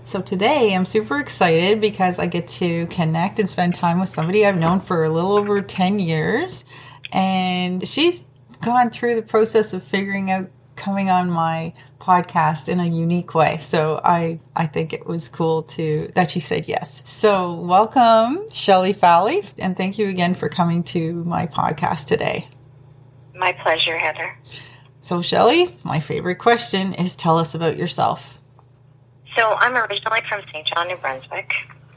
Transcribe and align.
So, 0.05 0.21
today 0.21 0.75
I'm 0.75 0.85
super 0.85 1.21
excited 1.21 1.81
because 1.81 2.19
I 2.19 2.27
get 2.27 2.49
to 2.49 2.89
connect 2.89 3.39
and 3.39 3.49
spend 3.49 3.77
time 3.77 4.01
with 4.01 4.09
somebody 4.09 4.45
I've 4.45 4.59
known 4.59 4.81
for 4.81 5.05
a 5.05 5.11
little 5.11 5.33
over 5.33 5.63
10 5.63 6.01
years. 6.01 6.65
And 7.13 7.87
she's 7.87 8.25
gone 8.61 8.91
through 8.91 9.15
the 9.15 9.23
process 9.23 9.75
of 9.75 9.83
figuring 9.83 10.31
out 10.31 10.51
coming 10.83 11.09
on 11.11 11.31
my 11.31 11.73
podcast 12.01 12.69
in 12.69 12.81
a 12.81 12.87
unique 12.87 13.35
way. 13.35 13.57
So 13.59 14.01
I 14.03 14.41
I 14.57 14.67
think 14.67 14.93
it 14.93 15.07
was 15.07 15.29
cool 15.29 15.63
to 15.75 16.11
that 16.17 16.33
she 16.33 16.41
said 16.41 16.67
yes. 16.67 17.03
So 17.09 17.55
welcome 17.55 18.51
Shelly 18.51 18.93
Fally 18.93 19.49
and 19.59 19.77
thank 19.77 19.97
you 19.97 20.09
again 20.09 20.35
for 20.35 20.49
coming 20.49 20.83
to 20.85 21.23
my 21.23 21.47
podcast 21.47 22.09
today. 22.09 22.49
My 23.37 23.53
pleasure, 23.53 23.97
Heather. 23.97 24.37
So 25.01 25.23
Shelly, 25.23 25.77
my 25.85 26.01
favorite 26.01 26.41
question 26.41 26.95
is 26.95 27.15
tell 27.15 27.39
us 27.39 27.55
about 27.55 27.77
yourself. 27.77 28.41
So 29.37 29.53
I'm 29.55 29.77
originally 29.77 30.21
from 30.29 30.43
St. 30.53 30.67
John, 30.67 30.89
New 30.89 30.97
Brunswick, 30.97 31.51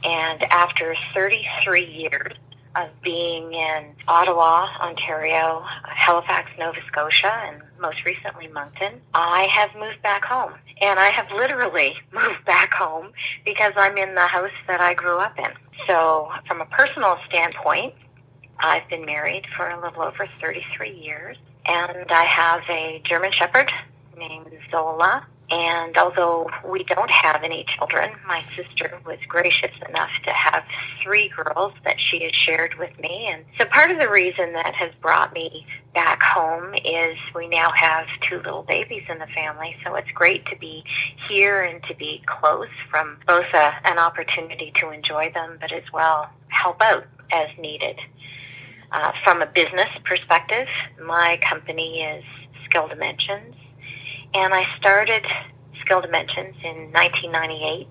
and 0.04 0.44
after 0.44 0.94
33 1.12 1.84
years 1.84 2.32
of 2.76 2.88
being 3.02 3.52
in 3.54 3.86
Ottawa, 4.06 4.68
Ontario, 4.80 5.64
Halifax, 5.84 6.50
Nova 6.58 6.78
Scotia, 6.86 7.32
and 7.46 7.62
most 7.80 8.04
recently 8.04 8.48
Moncton, 8.48 9.00
I 9.14 9.48
have 9.52 9.70
moved 9.74 10.02
back 10.02 10.24
home. 10.24 10.52
And 10.80 10.98
I 10.98 11.10
have 11.10 11.30
literally 11.30 11.94
moved 12.12 12.44
back 12.44 12.72
home 12.74 13.12
because 13.44 13.72
I'm 13.76 13.96
in 13.96 14.14
the 14.14 14.26
house 14.26 14.50
that 14.66 14.80
I 14.80 14.94
grew 14.94 15.18
up 15.18 15.38
in. 15.38 15.50
So, 15.86 16.30
from 16.46 16.60
a 16.60 16.66
personal 16.66 17.18
standpoint, 17.28 17.94
I've 18.60 18.88
been 18.88 19.04
married 19.04 19.44
for 19.56 19.68
a 19.68 19.80
little 19.80 20.02
over 20.02 20.26
33 20.40 20.90
years, 20.90 21.36
and 21.66 22.10
I 22.10 22.24
have 22.24 22.62
a 22.68 23.02
German 23.04 23.32
Shepherd 23.32 23.70
named 24.16 24.50
Zola 24.70 25.26
and 25.48 25.96
although 25.96 26.50
we 26.64 26.82
don't 26.84 27.10
have 27.10 27.44
any 27.44 27.64
children, 27.76 28.10
my 28.26 28.42
sister 28.56 28.98
was 29.06 29.18
gracious 29.28 29.70
enough 29.88 30.10
to 30.24 30.32
have 30.32 30.64
three 31.02 31.28
girls 31.28 31.72
that 31.84 31.96
she 32.00 32.24
had 32.24 32.34
shared 32.34 32.74
with 32.78 32.98
me. 32.98 33.28
And 33.32 33.44
so 33.58 33.64
part 33.66 33.92
of 33.92 33.98
the 33.98 34.08
reason 34.08 34.52
that 34.54 34.74
has 34.74 34.90
brought 35.00 35.32
me 35.32 35.64
back 35.94 36.20
home 36.20 36.74
is 36.84 37.16
we 37.32 37.46
now 37.46 37.70
have 37.70 38.06
two 38.28 38.38
little 38.38 38.64
babies 38.64 39.04
in 39.08 39.18
the 39.18 39.28
family. 39.28 39.76
So 39.84 39.94
it's 39.94 40.10
great 40.10 40.44
to 40.46 40.56
be 40.56 40.82
here 41.28 41.62
and 41.62 41.80
to 41.84 41.94
be 41.94 42.22
close 42.26 42.68
from 42.90 43.18
both 43.26 43.46
a, 43.54 43.72
an 43.84 43.98
opportunity 43.98 44.72
to 44.80 44.90
enjoy 44.90 45.30
them, 45.32 45.58
but 45.60 45.70
as 45.70 45.84
well 45.92 46.28
help 46.48 46.82
out 46.82 47.06
as 47.30 47.48
needed. 47.56 48.00
Uh, 48.90 49.12
from 49.22 49.42
a 49.42 49.46
business 49.46 49.88
perspective, 50.04 50.66
my 51.04 51.38
company 51.48 52.02
is 52.02 52.24
Skill 52.64 52.88
Dimensions 52.88 53.54
and 54.34 54.54
I 54.54 54.64
started 54.78 55.24
Skill 55.80 56.00
Dimensions 56.00 56.56
in 56.62 56.92
1998. 56.92 57.88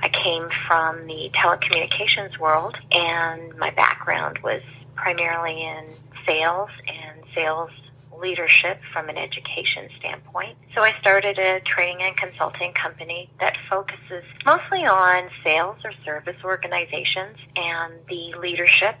I 0.00 0.08
came 0.08 0.48
from 0.66 1.06
the 1.06 1.30
telecommunications 1.34 2.38
world, 2.38 2.76
and 2.90 3.56
my 3.58 3.70
background 3.70 4.38
was 4.42 4.62
primarily 4.94 5.62
in 5.62 5.86
sales 6.26 6.70
and 6.86 7.22
sales 7.34 7.70
leadership 8.20 8.80
from 8.92 9.08
an 9.08 9.18
education 9.18 9.88
standpoint. 9.98 10.56
So 10.74 10.82
I 10.82 10.92
started 11.00 11.38
a 11.38 11.60
training 11.60 12.02
and 12.02 12.16
consulting 12.16 12.72
company 12.72 13.28
that 13.40 13.56
focuses 13.68 14.24
mostly 14.46 14.84
on 14.84 15.28
sales 15.42 15.76
or 15.84 15.92
service 16.04 16.36
organizations 16.44 17.36
and 17.56 17.94
the 18.08 18.34
leadership 18.38 18.96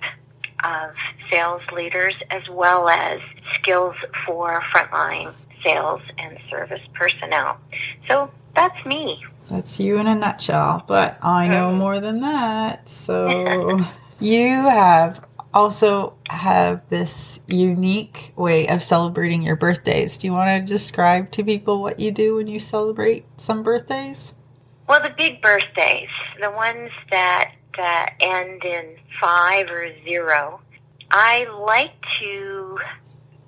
of 0.64 0.94
sales 1.30 1.62
leaders 1.72 2.14
as 2.30 2.42
well 2.50 2.88
as 2.88 3.20
skills 3.54 3.94
for 4.26 4.62
frontline 4.74 5.32
sales 5.64 6.02
and 6.18 6.38
service 6.50 6.82
personnel. 6.92 7.58
So 8.06 8.30
that's 8.54 8.86
me. 8.86 9.24
That's 9.50 9.80
you 9.80 9.98
in 9.98 10.06
a 10.06 10.14
nutshell, 10.14 10.84
but 10.86 11.18
I 11.22 11.48
know 11.48 11.72
more 11.72 12.00
than 12.00 12.20
that. 12.20 12.88
So 12.88 13.80
you 14.20 14.48
have 14.48 15.24
also 15.52 16.14
have 16.28 16.82
this 16.88 17.40
unique 17.46 18.32
way 18.36 18.66
of 18.66 18.82
celebrating 18.82 19.42
your 19.42 19.56
birthdays. 19.56 20.18
Do 20.18 20.26
you 20.26 20.32
want 20.32 20.66
to 20.66 20.72
describe 20.72 21.30
to 21.32 21.44
people 21.44 21.80
what 21.80 22.00
you 22.00 22.10
do 22.10 22.36
when 22.36 22.48
you 22.48 22.58
celebrate 22.58 23.24
some 23.40 23.62
birthdays? 23.62 24.34
Well, 24.88 25.02
the 25.02 25.14
big 25.16 25.40
birthdays, 25.40 26.08
the 26.40 26.50
ones 26.50 26.90
that 27.10 27.52
uh, 27.78 28.06
end 28.20 28.64
in 28.64 28.96
five 29.20 29.68
or 29.70 29.90
zero, 30.04 30.60
I 31.10 31.46
like 31.58 31.94
to 32.20 32.78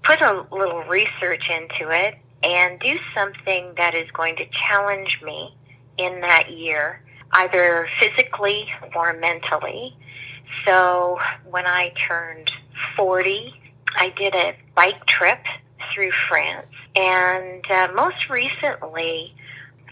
put 0.07 0.23
a 0.23 0.47
little 0.53 0.83
research 0.85 1.43
into 1.51 1.91
it 1.91 2.15
and 2.43 2.79
do 2.81 2.97
something 3.15 3.73
that 3.77 3.95
is 3.95 4.09
going 4.13 4.37
to 4.37 4.45
challenge 4.69 5.19
me 5.25 5.57
in 5.99 6.21
that 6.21 6.51
year, 6.51 7.03
either 7.33 7.89
physically 7.99 8.67
or 8.95 9.13
mentally. 9.15 9.97
So 10.65 11.19
when 11.51 11.67
I 11.67 11.93
turned 12.07 12.51
40, 12.97 13.53
I 13.97 14.11
did 14.11 14.35
a 14.35 14.55
bike 14.75 15.05
trip 15.07 15.41
through 15.93 16.13
France. 16.29 16.67
And 16.95 17.65
uh, 17.71 17.89
most 17.95 18.29
recently, 18.31 19.35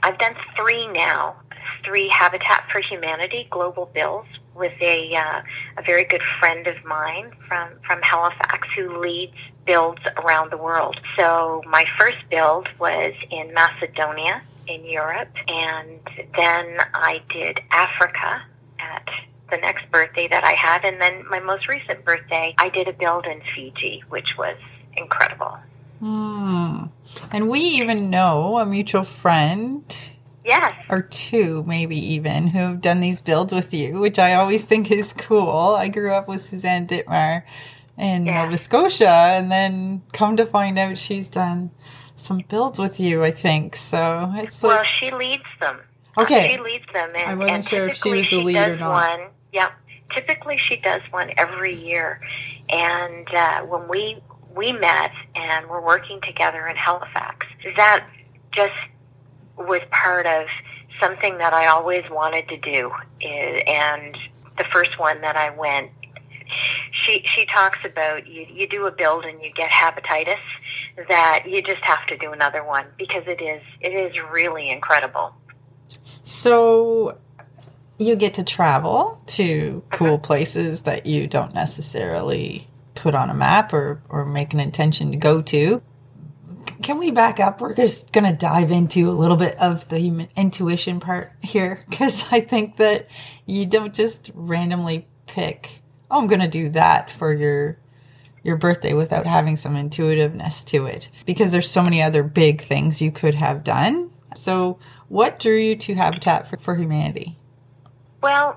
I've 0.02 0.19
done 0.19 0.34
three 0.56 0.86
now 0.88 1.36
three 1.84 2.08
Habitat 2.08 2.64
for 2.70 2.81
Humanity 2.81 3.46
global 3.50 3.91
builds 3.94 4.28
with 4.54 4.72
a 4.81 5.14
uh, 5.14 5.42
a 5.78 5.82
very 5.82 6.04
good 6.04 6.22
friend 6.41 6.66
of 6.66 6.82
mine 6.84 7.32
from 7.46 7.70
from 7.86 8.00
Halifax 8.02 8.66
who 8.76 8.98
leads 9.00 9.36
builds 9.66 10.00
around 10.16 10.50
the 10.50 10.56
world. 10.56 10.98
So 11.16 11.62
my 11.66 11.84
first 11.98 12.19
build 12.30 12.69
was 12.78 13.14
in 13.30 13.52
Macedonia 13.54 14.42
in 14.66 14.84
Europe, 14.84 15.32
and 15.47 16.00
then 16.36 16.78
I 16.94 17.20
did 17.32 17.60
Africa 17.70 18.42
at 18.78 19.08
the 19.50 19.56
next 19.58 19.91
birthday 19.91 20.26
that 20.28 20.44
I 20.44 20.52
had, 20.52 20.84
and 20.84 21.00
then 21.00 21.25
my 21.28 21.41
most 21.41 21.69
recent 21.69 22.05
birthday 22.05 22.55
I 22.58 22.69
did 22.70 22.88
a 22.88 22.93
build 22.93 23.26
in 23.26 23.40
Fiji, 23.55 24.02
which 24.08 24.28
was 24.38 24.56
incredible. 24.96 25.58
Hmm. 26.00 26.84
And 27.31 27.49
we 27.49 27.60
even 27.60 28.10
know 28.10 28.58
a 28.58 28.67
mutual 28.67 29.05
friend 29.05 29.84
Yes. 30.44 30.75
Or 30.90 31.00
two, 31.00 31.64
maybe 31.67 31.96
even, 31.96 32.49
who 32.49 32.58
have 32.58 32.82
done 32.82 33.00
these 33.00 33.22
builds 33.22 33.55
with 33.55 33.72
you, 33.72 33.99
which 33.99 34.19
I 34.19 34.34
always 34.34 34.67
think 34.67 34.90
is 34.90 35.14
cool. 35.14 35.75
I 35.75 35.88
grew 35.88 36.12
up 36.12 36.28
with 36.28 36.43
Suzanne 36.43 36.87
Dittmar 36.87 37.44
in 37.99 38.26
yeah. 38.26 38.44
Nova 38.44 38.58
Scotia, 38.58 39.08
and 39.08 39.50
then 39.50 40.02
come 40.12 40.37
to 40.37 40.46
find 40.46 40.79
out 40.79 40.99
she's 40.99 41.29
done 41.29 41.70
some 42.17 42.43
builds 42.49 42.79
with 42.79 42.99
you, 42.99 43.23
I 43.23 43.31
think. 43.31 43.76
So 43.76 44.32
it's 44.37 44.62
like. 44.62 44.76
Well, 44.76 44.85
she 44.85 45.11
leads 45.11 45.44
them. 45.61 45.81
Okay. 46.17 46.52
She 46.52 46.62
leads 46.62 46.87
them. 46.93 47.11
And, 47.17 47.31
I 47.31 47.35
wasn't 47.35 47.69
sure 47.69 47.88
if 47.88 47.96
she 47.96 48.12
was 48.12 48.29
the 48.31 48.41
lead 48.41 48.56
or 48.56 48.76
not. 48.76 49.19
One, 49.20 49.29
yeah. 49.52 49.73
Typically, 50.14 50.58
she 50.69 50.76
does 50.76 51.02
one 51.11 51.32
every 51.37 51.75
year. 51.75 52.20
And 52.69 53.29
uh, 53.35 53.62
when 53.62 53.88
we 53.88 54.19
we 54.55 54.73
met 54.73 55.11
and 55.35 55.69
we're 55.69 55.85
working 55.85 56.20
together 56.20 56.67
in 56.69 56.76
Halifax, 56.76 57.46
that 57.76 58.06
just 58.52 58.73
was 59.56 59.81
part 59.91 60.26
of 60.26 60.46
something 61.00 61.38
that 61.38 61.52
I 61.52 61.67
always 61.67 62.05
wanted 62.11 62.49
to 62.49 62.56
do. 62.58 62.93
And 63.20 64.17
the 64.56 64.64
first 64.73 64.99
one 64.99 65.20
that 65.23 65.37
I 65.37 65.50
went, 65.50 65.91
she 67.05 67.25
she 67.35 67.46
talks 67.46 67.79
about 67.85 68.26
you 68.26 68.46
you 68.52 68.69
do 68.69 68.87
a 68.87 68.91
build 68.91 69.25
and 69.25 69.41
you 69.43 69.52
get 69.55 69.70
hepatitis 69.70 70.38
that 71.08 71.44
you 71.46 71.62
just 71.62 71.82
have 71.82 72.06
to 72.06 72.17
do 72.17 72.32
another 72.32 72.64
one 72.64 72.87
because 72.99 73.25
it 73.26 73.43
is 73.43 73.62
it 73.81 73.91
is 73.91 74.12
really 74.32 74.70
incredible. 74.70 75.35
So 76.23 77.19
you 77.99 78.17
get 78.17 78.35
to 78.35 78.44
travel 78.44 79.20
to 79.26 79.82
cool 79.91 80.14
uh-huh. 80.14 80.19
places 80.19 80.82
that 80.82 81.06
you 81.06 81.26
don't 81.26 81.55
necessarily 81.55 82.69
put 82.94 83.14
on 83.14 83.31
a 83.31 83.35
map 83.35 83.73
or 83.73 84.02
or 84.08 84.25
make 84.25 84.55
an 84.55 84.61
intention 84.61 85.11
to 85.11 85.17
go 85.17 85.43
to. 85.43 85.82
Can 86.82 86.99
we 86.99 87.11
back 87.11 87.41
up? 87.41 87.61
We're 87.61 87.75
just 87.75 88.12
going 88.12 88.25
to 88.25 88.37
dive 88.37 88.70
into 88.70 89.08
a 89.08 89.12
little 89.12 89.37
bit 89.37 89.56
of 89.58 89.88
the 89.88 89.99
human 89.99 90.29
intuition 90.37 91.00
part 91.00 91.32
here 91.41 91.85
because 91.88 92.25
I 92.31 92.41
think 92.41 92.76
that 92.76 93.08
you 93.46 93.64
don't 93.64 93.94
just 93.94 94.31
randomly 94.35 95.06
pick, 95.26 95.82
oh, 96.11 96.19
I'm 96.19 96.27
going 96.27 96.41
to 96.41 96.49
do 96.49 96.69
that 96.71 97.11
for 97.11 97.33
your 97.33 97.79
your 98.43 98.56
birthday 98.56 98.93
without 98.93 99.27
having 99.27 99.56
some 99.56 99.75
intuitiveness 99.75 100.65
to 100.65 100.85
it 100.85 101.09
because 101.25 101.51
there's 101.51 101.71
so 101.71 101.83
many 101.83 102.03
other 102.03 102.23
big 102.23 102.61
things 102.61 103.01
you 103.01 103.11
could 103.11 103.35
have 103.35 103.65
done. 103.65 104.11
So, 104.37 104.79
what 105.09 105.39
drew 105.39 105.56
you 105.56 105.77
to 105.77 105.95
Habitat 105.95 106.47
for, 106.47 106.59
for 106.59 106.77
Humanity? 106.77 107.39
Well, 108.23 108.56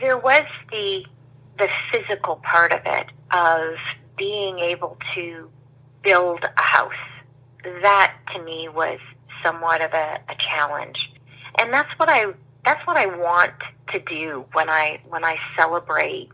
there 0.00 0.18
was 0.18 0.46
the 0.70 1.04
the 1.58 1.68
physical 1.92 2.36
part 2.36 2.72
of 2.72 2.80
it 2.84 3.06
of 3.30 3.74
being 4.16 4.58
able 4.58 4.96
to 5.14 5.48
build 6.02 6.42
a 6.42 6.62
house. 6.62 6.92
That 7.82 8.16
to 8.34 8.42
me 8.42 8.68
was 8.68 8.98
somewhat 9.42 9.82
of 9.82 9.92
a, 9.92 10.18
a 10.28 10.34
challenge. 10.38 10.96
And 11.58 11.72
that's 11.72 11.90
what 11.98 12.08
I 12.08 12.32
that's 12.64 12.86
what 12.86 12.96
I 12.96 13.06
want 13.06 13.52
to 13.92 14.00
do 14.00 14.44
when 14.52 14.68
I 14.68 15.00
when 15.08 15.24
I 15.24 15.36
celebrate 15.56 16.30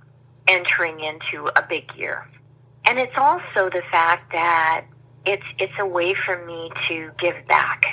entering 0.48 1.00
into 1.00 1.48
a 1.56 1.62
big 1.69 1.84
year. 1.96 2.26
And 2.84 2.98
it's 2.98 3.16
also 3.16 3.69
the 3.70 3.82
fact 3.90 4.32
that 4.32 4.84
it's 5.25 5.43
it's 5.58 5.72
a 5.78 5.87
way 5.87 6.14
for 6.25 6.44
me 6.46 6.70
to 6.88 7.10
give 7.19 7.34
back 7.48 7.84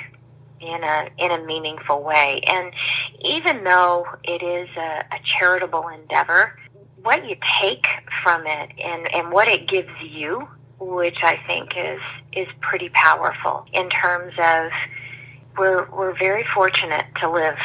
in 0.60 0.84
a 0.84 1.08
in 1.18 1.30
a 1.32 1.44
meaningful 1.44 2.02
way. 2.02 2.42
And 2.46 2.72
even 3.20 3.64
though 3.64 4.06
it 4.22 4.42
is 4.42 4.68
a, 4.76 5.04
a 5.12 5.20
charitable 5.38 5.88
endeavor, 5.88 6.56
what 7.02 7.28
you 7.28 7.36
take 7.60 7.86
from 8.22 8.46
it 8.46 8.70
and, 8.82 9.12
and 9.12 9.32
what 9.32 9.48
it 9.48 9.68
gives 9.68 9.90
you, 10.00 10.48
which 10.78 11.18
I 11.22 11.38
think 11.46 11.72
is 11.76 12.00
is 12.32 12.46
pretty 12.60 12.88
powerful 12.90 13.66
in 13.72 13.90
terms 13.90 14.32
of 14.38 14.70
we're 15.58 15.90
we're 15.90 16.16
very 16.16 16.44
fortunate 16.54 17.06
to 17.20 17.30
live 17.30 17.58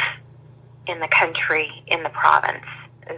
in 0.88 1.00
the 1.00 1.08
country, 1.08 1.70
in 1.86 2.02
the 2.02 2.10
province 2.10 2.66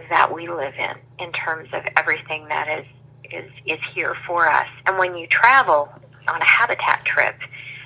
that 0.08 0.32
we 0.34 0.48
live 0.48 0.74
in, 0.78 1.24
in 1.24 1.32
terms 1.32 1.68
of 1.72 1.82
everything 1.96 2.48
that 2.48 2.68
is 2.68 2.86
is 3.32 3.50
is 3.66 3.78
here 3.94 4.14
for 4.26 4.48
us. 4.48 4.68
And 4.86 4.98
when 4.98 5.16
you 5.16 5.26
travel 5.26 5.88
on 6.28 6.40
a 6.40 6.44
habitat 6.44 7.04
trip, 7.04 7.36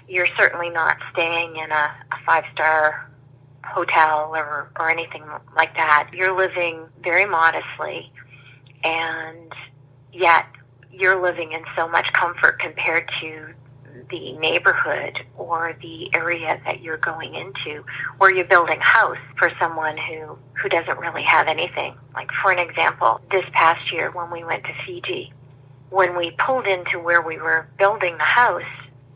you're 0.08 0.28
certainly 0.36 0.70
not 0.70 0.96
staying 1.12 1.56
in 1.56 1.70
a, 1.70 1.94
a 2.12 2.16
five 2.24 2.44
star 2.52 3.10
hotel 3.64 4.30
or, 4.34 4.70
or 4.78 4.90
anything 4.90 5.24
like 5.56 5.74
that. 5.74 6.10
You're 6.12 6.36
living 6.36 6.86
very 7.02 7.26
modestly 7.26 8.10
and 8.84 9.52
yet 10.12 10.46
you're 10.92 11.20
living 11.20 11.52
in 11.52 11.62
so 11.76 11.88
much 11.88 12.06
comfort 12.12 12.58
compared 12.60 13.10
to 13.20 13.48
the 14.10 14.32
neighborhood 14.34 15.18
or 15.36 15.76
the 15.82 16.14
area 16.14 16.60
that 16.64 16.80
you're 16.80 16.98
going 16.98 17.34
into 17.34 17.84
where 18.18 18.34
you're 18.34 18.44
building 18.44 18.78
house 18.80 19.18
for 19.38 19.50
someone 19.58 19.96
who 19.96 20.38
who 20.60 20.68
doesn't 20.68 20.98
really 20.98 21.22
have 21.22 21.48
anything. 21.48 21.94
Like 22.14 22.30
for 22.42 22.50
an 22.50 22.58
example 22.58 23.20
this 23.30 23.44
past 23.52 23.92
year 23.92 24.10
when 24.10 24.30
we 24.30 24.44
went 24.44 24.64
to 24.64 24.72
Fiji 24.84 25.32
when 25.90 26.16
we 26.16 26.32
pulled 26.44 26.66
into 26.66 26.98
where 26.98 27.22
we 27.22 27.38
were 27.38 27.68
building 27.78 28.16
the 28.18 28.24
house 28.24 28.62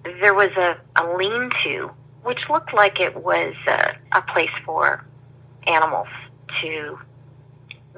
there 0.04 0.34
was 0.34 0.50
a, 0.56 0.78
a 0.96 1.16
lean-to 1.16 1.90
which 2.22 2.38
looked 2.48 2.72
like 2.74 3.00
it 3.00 3.16
was 3.16 3.54
a, 3.66 3.96
a 4.12 4.22
place 4.22 4.50
for 4.64 5.04
animals 5.66 6.08
to 6.62 6.98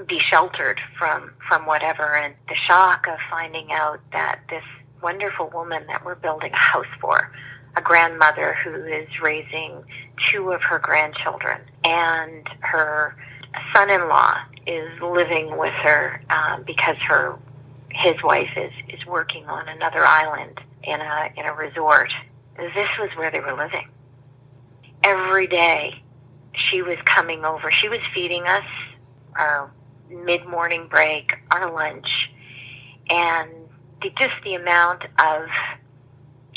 be 0.07 0.19
sheltered 0.19 0.81
from 0.99 1.33
from 1.49 1.67
whatever. 1.67 2.15
And 2.15 2.35
the 2.49 2.55
shock 2.67 3.07
of 3.09 3.19
finding 3.31 3.73
out 3.73 4.01
that 4.13 4.41
this 4.49 4.65
wonderful 5.03 5.51
woman 5.53 5.87
that 5.89 6.05
we're 6.05 6.15
building 6.15 6.53
a 6.53 6.57
house 6.57 6.87
for 7.01 7.31
a 7.77 7.81
grandmother 7.81 8.55
who 8.63 8.75
is 8.85 9.09
raising 9.23 9.83
two 10.31 10.53
of 10.53 10.63
her 10.63 10.79
grandchildren 10.79 11.59
and 11.85 12.47
her 12.61 13.17
son-in-law 13.75 14.37
is 14.67 14.89
living 15.01 15.57
with 15.57 15.73
her 15.75 16.23
um, 16.31 16.63
because 16.65 16.97
her 17.09 17.37
his 17.91 18.15
wife 18.23 18.51
is 18.57 18.73
is 18.89 19.05
working 19.07 19.47
on 19.47 19.69
another 19.69 20.05
island 20.05 20.61
in 20.85 21.01
a 21.01 21.31
in 21.37 21.45
a 21.45 21.53
resort. 21.53 22.11
This 22.57 22.89
was 22.99 23.11
where 23.17 23.31
they 23.31 23.41
were 23.41 23.57
living. 23.57 23.89
Every 25.05 25.47
day 25.47 26.03
she 26.55 26.83
was 26.83 26.99
coming 27.05 27.45
over. 27.45 27.71
She 27.71 27.89
was 27.89 28.01
feeding 28.15 28.45
us 28.45 28.65
our 29.37 29.71
mid 30.11 30.47
morning 30.47 30.87
break, 30.89 31.33
our 31.51 31.73
lunch, 31.73 32.07
and 33.11 33.51
the, 34.03 34.11
just 34.19 34.35
the 34.45 34.55
amount 34.55 35.05
of 35.19 35.49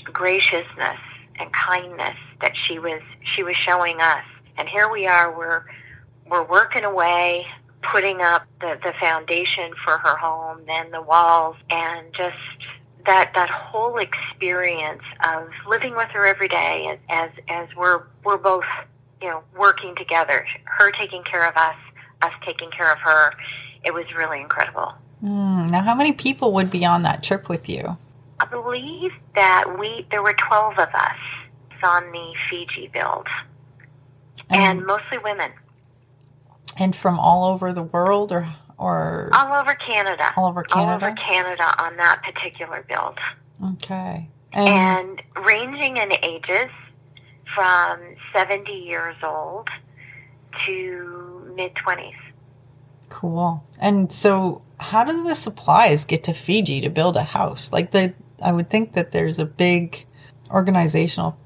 graciousness 0.06 1.00
and 1.40 1.52
kindness 1.52 2.18
that 2.42 2.54
she 2.68 2.80
was 2.80 3.02
she 3.36 3.44
was 3.44 3.56
showing 3.66 4.00
us. 4.00 4.24
And 4.58 4.68
here 4.70 4.90
we 4.90 5.08
are, 5.08 5.36
we're 5.38 5.66
we're 6.30 6.44
working 6.44 6.84
away, 6.84 7.46
putting 7.92 8.22
up 8.22 8.46
the, 8.62 8.80
the 8.84 8.94
foundation 9.00 9.72
for 9.84 9.98
her 9.98 10.16
home, 10.16 10.62
then 10.66 10.92
the 10.92 11.02
walls, 11.02 11.56
and 11.70 12.08
just 12.14 12.38
that 13.06 13.32
that 13.36 13.50
whole 13.50 13.98
experience 13.98 15.04
of 15.28 15.48
living 15.68 15.96
with 15.96 16.10
her 16.10 16.26
every 16.26 16.48
day 16.48 16.98
as 17.10 17.30
as 17.50 17.68
we're 17.76 18.04
we're 18.24 18.38
both 18.38 18.66
you 19.22 19.28
know 19.28 19.44
working 19.58 19.96
together, 19.96 20.46
her 20.66 20.92
taking 20.92 21.24
care 21.24 21.48
of 21.48 21.56
us, 21.56 21.76
us 22.22 22.34
taking 22.46 22.72
care 22.72 22.92
of 22.92 23.00
her. 23.00 23.34
It 23.84 23.94
was 23.94 24.06
really 24.18 24.42
incredible. 24.42 24.94
Mm, 25.24 25.70
now, 25.70 25.82
how 25.82 25.96
many 25.96 26.12
people 26.12 26.52
would 26.54 26.70
be 26.70 26.86
on 26.86 27.04
that 27.04 27.24
trip 27.24 27.50
with 27.50 27.70
you? 27.70 27.98
I 28.40 28.46
believe 28.46 29.12
that 29.34 29.80
we 29.80 30.06
there 30.12 30.22
were 30.22 30.36
twelve 30.48 30.74
of 30.74 30.90
us 30.94 31.18
on 31.84 32.12
the 32.12 32.34
Fiji 32.50 32.90
build, 32.94 33.28
and, 34.50 34.80
and 34.80 34.86
mostly 34.86 35.18
women. 35.20 35.52
And 36.78 36.96
from 36.96 37.20
all 37.20 37.46
over 37.54 37.72
the 37.72 37.84
world, 37.84 38.32
or 38.32 38.48
or 38.78 39.30
all 39.34 39.54
over 39.54 39.74
Canada, 39.76 40.34
all 40.36 40.48
over 40.48 40.64
Canada, 40.64 40.92
all 40.92 40.96
over 40.96 41.16
Canada 41.16 41.82
on 41.82 41.96
that 41.98 42.22
particular 42.24 42.86
build. 42.90 43.18
Okay, 43.64 44.28
and, 44.52 44.68
and 44.68 45.46
ranging 45.46 45.98
in 45.98 46.12
ages 46.24 46.70
from 47.56 48.00
seventy 48.34 48.80
years 48.80 49.16
old 49.24 49.70
to 50.66 51.54
mid 51.56 51.74
20s. 51.76 52.14
Cool. 53.10 53.64
And 53.80 54.12
so, 54.12 54.62
how 54.80 55.04
do 55.04 55.24
the 55.24 55.36
supplies 55.36 56.06
get 56.06 56.24
to 56.26 56.34
Fiji 56.34 56.82
to 56.82 56.90
build 56.90 57.16
a 57.16 57.24
house? 57.24 57.72
Like 57.72 57.92
the, 57.92 58.14
I 58.42 58.52
would 58.52 58.70
think 58.70 58.94
that 58.94 59.12
there's 59.12 59.40
a 59.40 59.46
big 59.46 60.06
organizational 60.52 61.38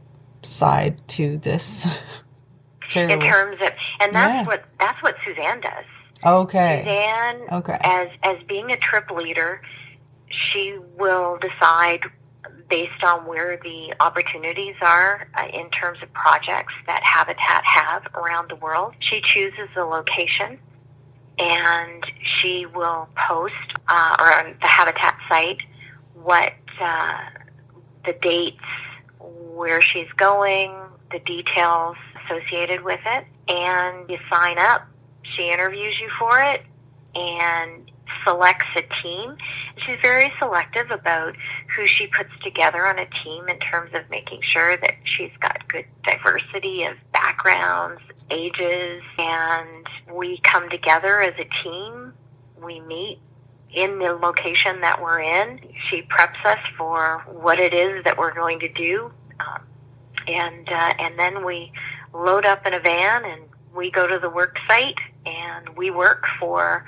side 0.43 1.07
to 1.09 1.37
this. 1.37 1.85
In 2.95 3.19
terms 3.19 3.61
of, 3.61 3.69
and 3.99 4.15
that's 4.15 4.33
yeah. 4.33 4.45
what 4.45 4.63
that's 4.79 5.03
what 5.03 5.15
Suzanne 5.23 5.61
does. 5.61 5.85
Okay. 6.25 6.79
Suzanne, 6.79 7.59
okay. 7.59 7.77
as 7.81 8.09
as 8.23 8.37
being 8.47 8.71
a 8.71 8.77
trip 8.77 9.11
leader, 9.11 9.61
she 10.27 10.75
will 10.97 11.37
decide 11.37 12.01
based 12.67 13.03
on 13.03 13.27
where 13.27 13.59
the 13.61 13.93
opportunities 13.99 14.75
are 14.81 15.27
uh, 15.35 15.45
in 15.53 15.69
terms 15.69 15.99
of 16.01 16.11
projects 16.13 16.73
that 16.87 17.03
Habitat 17.03 17.63
have 17.63 18.07
around 18.15 18.49
the 18.49 18.55
world. 18.55 18.95
She 18.99 19.21
chooses 19.21 19.69
the 19.75 19.85
location 19.85 20.59
and 21.39 22.03
she 22.21 22.65
will 22.65 23.07
post 23.15 23.53
uh, 23.87 24.15
or 24.19 24.33
on 24.33 24.55
the 24.61 24.67
Habitat 24.67 25.17
site 25.27 25.59
what 26.13 26.53
uh, 26.81 27.17
the 28.05 28.13
dates, 28.21 28.57
where 29.19 29.81
she's 29.81 30.11
going, 30.17 30.75
the 31.11 31.19
details 31.19 31.95
associated 32.25 32.83
with 32.83 32.99
it, 33.05 33.25
and 33.47 34.09
you 34.09 34.17
sign 34.29 34.57
up. 34.57 34.85
She 35.35 35.49
interviews 35.49 35.95
you 36.01 36.09
for 36.19 36.39
it, 36.39 36.63
and 37.15 37.89
selects 38.23 38.67
a 38.75 38.81
team. 39.01 39.37
She's 39.85 39.97
very 40.01 40.31
selective 40.39 40.91
about 40.91 41.35
who 41.75 41.87
she 41.87 42.07
puts 42.07 42.29
together 42.43 42.85
on 42.85 42.99
a 42.99 43.07
team 43.23 43.47
in 43.47 43.59
terms 43.59 43.91
of 43.93 44.09
making 44.09 44.41
sure 44.41 44.77
that 44.77 44.95
she's 45.03 45.31
got 45.39 45.67
good 45.67 45.85
diversity 46.03 46.83
of 46.83 46.95
backgrounds, 47.43 48.01
ages, 48.29 49.01
and 49.17 49.85
we 50.13 50.39
come 50.43 50.69
together 50.69 51.21
as 51.21 51.33
a 51.39 51.63
team. 51.63 52.13
We 52.61 52.79
meet 52.81 53.19
in 53.73 53.99
the 53.99 54.13
location 54.13 54.81
that 54.81 55.01
we're 55.01 55.21
in. 55.21 55.59
She 55.89 56.01
preps 56.03 56.43
us 56.45 56.59
for 56.77 57.23
what 57.27 57.59
it 57.59 57.73
is 57.73 58.03
that 58.03 58.17
we're 58.17 58.33
going 58.33 58.59
to 58.59 58.69
do, 58.69 59.11
um, 59.39 59.61
and 60.27 60.67
uh, 60.69 60.93
and 60.99 61.17
then 61.17 61.45
we 61.45 61.71
load 62.13 62.45
up 62.45 62.65
in 62.65 62.73
a 62.73 62.79
van 62.79 63.25
and 63.25 63.41
we 63.75 63.91
go 63.91 64.07
to 64.07 64.17
the 64.19 64.29
work 64.29 64.57
site 64.67 64.97
and 65.25 65.69
we 65.77 65.91
work 65.91 66.25
for 66.39 66.83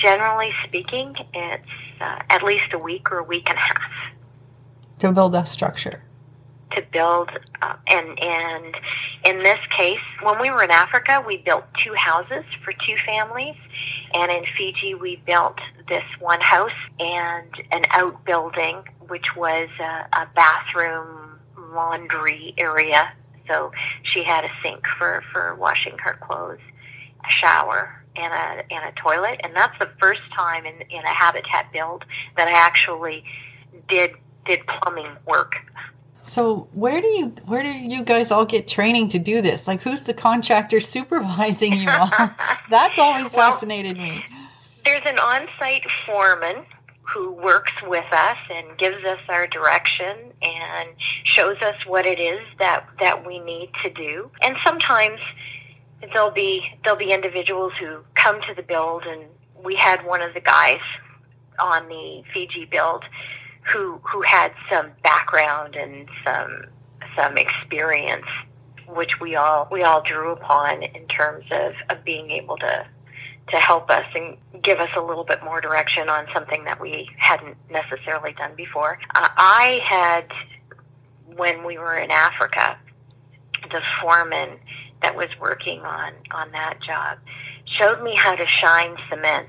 generally 0.00 0.50
speaking, 0.66 1.14
it's 1.32 1.64
uh, 2.00 2.18
at 2.28 2.42
least 2.42 2.72
a 2.74 2.78
week 2.78 3.10
or 3.10 3.18
a 3.18 3.24
week 3.24 3.44
and 3.48 3.56
a 3.56 3.60
half 3.60 3.90
to 4.98 5.12
build 5.12 5.34
a 5.34 5.46
structure. 5.46 6.02
To 6.72 6.82
build, 6.92 7.30
uh, 7.62 7.76
and 7.86 8.18
and 8.20 8.76
in 9.24 9.42
this 9.42 9.58
case, 9.76 9.98
when 10.22 10.40
we 10.40 10.50
were 10.50 10.62
in 10.62 10.70
Africa, 10.70 11.24
we 11.26 11.38
built 11.38 11.64
two 11.82 11.94
houses 11.94 12.44
for 12.62 12.72
two 12.72 12.96
families, 13.06 13.56
and 14.12 14.30
in 14.30 14.44
Fiji, 14.56 14.94
we 14.94 15.16
built 15.26 15.58
this 15.88 16.04
one 16.20 16.40
house 16.40 16.70
and 17.00 17.50
an 17.72 17.84
outbuilding, 17.90 18.82
which 19.08 19.34
was 19.34 19.68
a, 19.80 20.06
a 20.12 20.28
bathroom 20.34 21.38
laundry 21.72 22.54
area. 22.58 23.12
So 23.46 23.72
she 24.02 24.22
had 24.22 24.44
a 24.44 24.50
sink 24.62 24.86
for 24.98 25.22
for 25.32 25.54
washing 25.54 25.96
her 25.98 26.18
clothes, 26.20 26.60
a 27.24 27.30
shower, 27.30 28.04
and 28.14 28.32
a 28.32 28.72
and 28.72 28.84
a 28.84 28.92
toilet, 29.00 29.40
and 29.42 29.54
that's 29.56 29.78
the 29.78 29.88
first 29.98 30.20
time 30.34 30.66
in 30.66 30.74
in 30.90 31.04
a 31.04 31.14
habitat 31.14 31.72
build 31.72 32.04
that 32.36 32.46
I 32.48 32.52
actually 32.52 33.24
did 33.88 34.12
did 34.44 34.60
plumbing 34.66 35.16
work. 35.26 35.56
So 36.28 36.68
where 36.72 37.00
do 37.00 37.06
you 37.08 37.28
where 37.46 37.62
do 37.62 37.70
you 37.70 38.04
guys 38.04 38.30
all 38.30 38.44
get 38.44 38.68
training 38.68 39.08
to 39.10 39.18
do 39.18 39.40
this? 39.40 39.66
Like 39.66 39.80
who's 39.82 40.04
the 40.04 40.14
contractor 40.14 40.80
supervising 40.94 41.72
you 41.74 41.88
all? 41.88 42.10
That's 42.70 42.98
always 42.98 43.32
well, 43.32 43.52
fascinated 43.52 43.96
me. 43.96 44.24
There's 44.84 45.02
an 45.06 45.18
on-site 45.18 45.86
foreman 46.06 46.64
who 47.02 47.32
works 47.32 47.72
with 47.86 48.04
us 48.12 48.36
and 48.50 48.76
gives 48.78 49.02
us 49.04 49.18
our 49.28 49.46
direction 49.46 50.32
and 50.42 50.90
shows 51.24 51.56
us 51.62 51.74
what 51.86 52.04
it 52.04 52.20
is 52.20 52.40
that 52.58 52.86
that 53.00 53.26
we 53.26 53.38
need 53.38 53.70
to 53.82 53.90
do. 53.90 54.30
And 54.42 54.56
sometimes 54.64 55.20
there'll 56.12 56.30
be 56.30 56.62
there'll 56.84 56.98
be 56.98 57.12
individuals 57.12 57.72
who 57.80 58.00
come 58.14 58.40
to 58.42 58.54
the 58.54 58.62
build 58.62 59.04
and 59.04 59.24
we 59.64 59.74
had 59.74 60.04
one 60.04 60.20
of 60.20 60.34
the 60.34 60.40
guys 60.40 60.80
on 61.58 61.88
the 61.88 62.22
Fiji 62.32 62.66
build 62.66 63.04
who 63.72 64.00
who 64.02 64.22
had 64.22 64.52
some 64.70 64.90
background 65.02 65.76
and 65.76 66.08
some 66.24 66.64
some 67.16 67.36
experience 67.36 68.26
which 68.88 69.20
we 69.20 69.36
all 69.36 69.68
we 69.70 69.82
all 69.82 70.02
drew 70.02 70.32
upon 70.32 70.82
in 70.82 71.06
terms 71.08 71.44
of, 71.50 71.72
of 71.90 72.04
being 72.04 72.30
able 72.30 72.56
to 72.56 72.86
to 73.50 73.56
help 73.56 73.90
us 73.90 74.04
and 74.14 74.36
give 74.62 74.78
us 74.78 74.90
a 74.96 75.00
little 75.00 75.24
bit 75.24 75.42
more 75.42 75.60
direction 75.60 76.08
on 76.08 76.26
something 76.34 76.64
that 76.64 76.80
we 76.80 77.08
hadn't 77.16 77.56
necessarily 77.70 78.32
done 78.34 78.52
before. 78.54 78.98
Uh, 79.14 79.28
I 79.36 79.80
had 79.82 80.26
when 81.34 81.64
we 81.64 81.78
were 81.78 81.96
in 81.96 82.10
Africa, 82.10 82.78
the 83.70 83.80
foreman 84.02 84.58
that 85.02 85.16
was 85.16 85.28
working 85.40 85.80
on 85.80 86.12
on 86.32 86.50
that 86.52 86.78
job 86.86 87.18
showed 87.78 88.02
me 88.02 88.14
how 88.16 88.34
to 88.34 88.46
shine 88.46 88.96
cement 89.08 89.48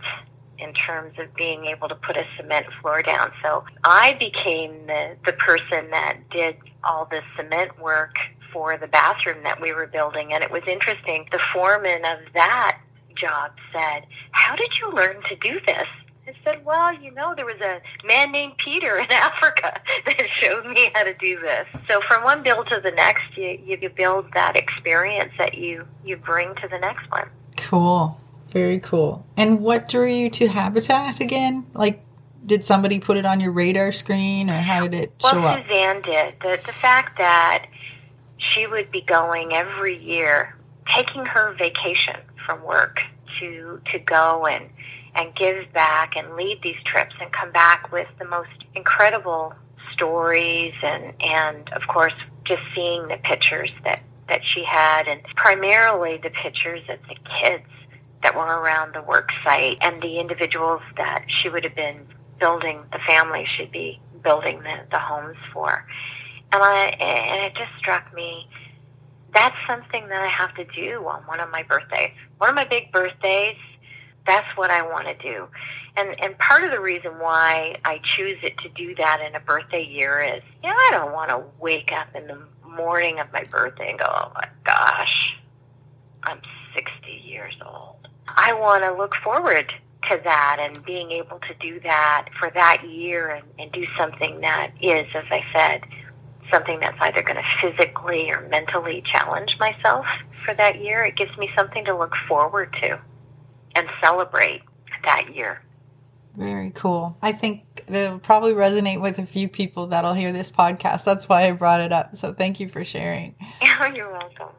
in 0.62 0.74
terms 0.74 1.18
of 1.20 1.34
being 1.36 1.66
able 1.66 1.88
to 1.88 1.96
put 1.96 2.18
a 2.18 2.25
cement 2.38 2.68
floor 2.82 3.01
down. 3.01 3.32
So 3.42 3.63
I 3.84 4.13
became 4.13 4.88
the, 4.88 5.16
the 5.25 5.34
person 5.34 5.89
that 5.92 6.18
did 6.30 6.58
all 6.84 7.06
the 7.06 7.22
cement 7.36 7.80
work 7.80 8.16
for 8.51 8.78
the 8.78 8.88
bathroom 8.88 9.44
that 9.44 9.62
we 9.62 9.74
were 9.74 9.88
building. 9.88 10.34
And 10.34 10.44
it 10.44 10.51
was 10.51 10.63
interesting. 10.68 11.28
The 11.32 11.39
foreman 11.54 12.06
of 12.06 12.20
that 12.34 12.80
job 13.16 13.51
said, 13.72 14.06
How 14.32 14.56
did 14.56 14.72
you 14.80 14.92
learn 14.92 15.22
to 15.30 15.36
do 15.36 15.60
this? 15.66 15.88
I 16.28 16.34
said, 16.44 16.66
Well, 16.66 16.94
you 16.94 17.12
know, 17.12 17.34
there 17.36 17.46
was 17.46 17.60
a 17.62 17.82
man 18.06 18.32
named 18.32 18.54
Peter 18.58 18.98
in 18.98 19.08
Africa 19.12 19.80
that 20.06 20.28
showed 20.39 20.66
me 20.68 20.92
how 20.94 21.04
to 21.04 21.13
do 21.16 21.39
this. 21.39 21.68
So 21.88 22.01
from 22.08 22.24
one 22.24 22.44
build 22.44 22.68
to 22.68 22.80
the 22.82 22.92
next, 22.92 23.36
you, 23.36 23.60
you 23.66 23.89
build 23.89 24.28
that 24.34 24.56
experience 24.56 25.32
that 25.38 25.56
you, 25.56 25.86
you 26.04 26.18
bring 26.18 26.56
to 26.56 26.68
the 26.68 26.80
next 26.80 27.10
one. 27.12 27.30
Cool. 27.58 28.20
Very 28.51 28.79
cool. 28.79 29.25
And 29.38 29.62
what 29.62 29.88
drew 29.88 30.08
you 30.08 30.29
to 30.32 30.48
Habitat 30.48 31.20
again? 31.20 31.68
Like, 31.74 32.03
did 32.46 32.63
somebody 32.63 33.00
put 33.00 33.18
it 33.18 33.25
on 33.25 33.39
your 33.39 33.51
radar 33.51 33.91
screen, 33.91 34.50
or 34.50 34.60
how 34.60 34.88
did 34.88 34.96
it 34.96 35.13
show 35.22 35.39
well, 35.39 35.48
up? 35.48 35.63
Suzanne 35.63 36.01
did. 36.01 36.36
The, 36.41 36.60
the 36.65 36.74
fact 36.74 37.18
that 37.18 37.68
she 38.38 38.65
would 38.65 38.89
be 38.91 39.01
going 39.01 39.53
every 39.53 39.98
year, 40.03 40.56
taking 40.96 41.25
her 41.25 41.53
vacation 41.53 42.15
from 42.46 42.63
work 42.63 43.01
to 43.39 43.79
to 43.91 44.00
go 44.00 44.48
and 44.48 44.70
and 45.15 45.36
give 45.36 45.72
back 45.74 46.15
and 46.15 46.36
lead 46.36 46.60
these 46.63 46.82
trips 46.86 47.15
and 47.22 47.32
come 47.32 47.51
back 47.51 47.91
with 47.91 48.08
the 48.18 48.25
most 48.25 48.50
incredible 48.75 49.53
stories 49.94 50.74
and 50.82 51.13
and 51.20 51.70
of 51.74 51.82
course 51.88 52.13
just 52.46 52.62
seeing 52.74 53.08
the 53.08 53.18
pictures 53.24 53.70
that 53.84 54.03
that 54.27 54.41
she 54.44 54.63
had 54.63 55.08
and 55.08 55.22
primarily 55.36 56.18
the 56.24 56.29
pictures 56.29 56.82
of 56.89 56.98
the 57.08 57.15
kids 57.41 57.65
that 58.23 58.35
were 58.35 58.59
around 58.59 58.93
the 58.93 59.01
work 59.01 59.29
site 59.43 59.77
and 59.81 60.01
the 60.01 60.19
individuals 60.19 60.81
that 60.97 61.25
she 61.27 61.49
would 61.49 61.63
have 61.63 61.75
been 61.75 62.05
building 62.39 62.81
the 62.91 62.99
family 63.07 63.45
she'd 63.57 63.71
be 63.71 63.99
building 64.23 64.59
the, 64.63 64.75
the 64.91 64.99
homes 64.99 65.38
for. 65.53 65.85
And 66.51 66.63
I 66.63 66.88
and 66.99 67.45
it 67.45 67.55
just 67.55 67.71
struck 67.79 68.13
me 68.13 68.47
that's 69.33 69.55
something 69.67 70.07
that 70.07 70.21
I 70.21 70.27
have 70.27 70.55
to 70.55 70.65
do 70.65 71.05
on 71.07 71.21
one 71.23 71.39
of 71.39 71.49
my 71.51 71.63
birthdays. 71.63 72.11
One 72.38 72.49
of 72.49 72.55
my 72.55 72.65
big 72.65 72.91
birthdays, 72.91 73.57
that's 74.25 74.47
what 74.57 74.71
I 74.71 74.81
want 74.81 75.07
to 75.07 75.15
do. 75.15 75.47
And 75.97 76.19
and 76.21 76.38
part 76.38 76.63
of 76.63 76.71
the 76.71 76.79
reason 76.79 77.19
why 77.19 77.75
I 77.85 77.99
choose 78.15 78.38
it 78.43 78.57
to 78.59 78.69
do 78.69 78.95
that 78.95 79.21
in 79.21 79.35
a 79.35 79.39
birthday 79.39 79.83
year 79.83 80.21
is, 80.21 80.43
you 80.63 80.69
know, 80.69 80.75
I 80.75 80.89
don't 80.91 81.13
want 81.13 81.29
to 81.29 81.43
wake 81.59 81.91
up 81.91 82.15
in 82.15 82.27
the 82.27 82.39
morning 82.67 83.19
of 83.19 83.31
my 83.33 83.43
birthday 83.43 83.89
and 83.89 83.99
go, 83.99 84.05
"Oh 84.07 84.31
my 84.35 84.47
gosh, 84.63 85.35
I'm 86.23 86.41
60 86.73 87.11
years 87.11 87.55
old." 87.65 87.99
I 88.36 88.53
want 88.53 88.83
to 88.83 88.93
look 88.93 89.15
forward 89.24 89.71
to 90.09 90.19
that 90.24 90.57
and 90.59 90.83
being 90.86 91.12
able 91.12 91.39
to 91.39 91.53
do 91.59 91.79
that 91.81 92.29
for 92.39 92.50
that 92.51 92.88
year 92.88 93.29
and, 93.29 93.45
and 93.59 93.71
do 93.71 93.86
something 93.98 94.41
that 94.41 94.71
is, 94.81 95.07
as 95.13 95.25
I 95.29 95.43
said, 95.51 95.83
something 96.51 96.79
that's 96.79 96.98
either 97.01 97.21
going 97.21 97.38
to 97.38 97.43
physically 97.62 98.31
or 98.31 98.48
mentally 98.50 99.03
challenge 99.12 99.55
myself 99.59 100.05
for 100.45 100.53
that 100.55 100.81
year. 100.81 101.05
It 101.05 101.15
gives 101.15 101.36
me 101.38 101.50
something 101.55 101.86
to 101.86 101.98
look 101.98 102.13
forward 102.27 102.75
to 102.81 103.00
and 103.75 103.88
celebrate 104.01 104.62
that 105.03 105.36
year. 105.36 105.62
Very 106.36 106.71
cool. 106.71 107.17
I 107.21 107.33
think 107.33 107.83
it'll 107.88 108.19
probably 108.19 108.53
resonate 108.53 109.01
with 109.01 109.19
a 109.19 109.25
few 109.25 109.48
people 109.48 109.88
that'll 109.88 110.13
hear 110.13 110.31
this 110.31 110.50
podcast. 110.50 111.03
That's 111.03 111.27
why 111.27 111.48
I 111.48 111.51
brought 111.51 111.81
it 111.81 111.91
up. 111.91 112.15
So 112.15 112.33
thank 112.33 112.59
you 112.59 112.69
for 112.69 112.83
sharing. 112.83 113.36
You're 113.93 114.12
welcome. 114.12 114.50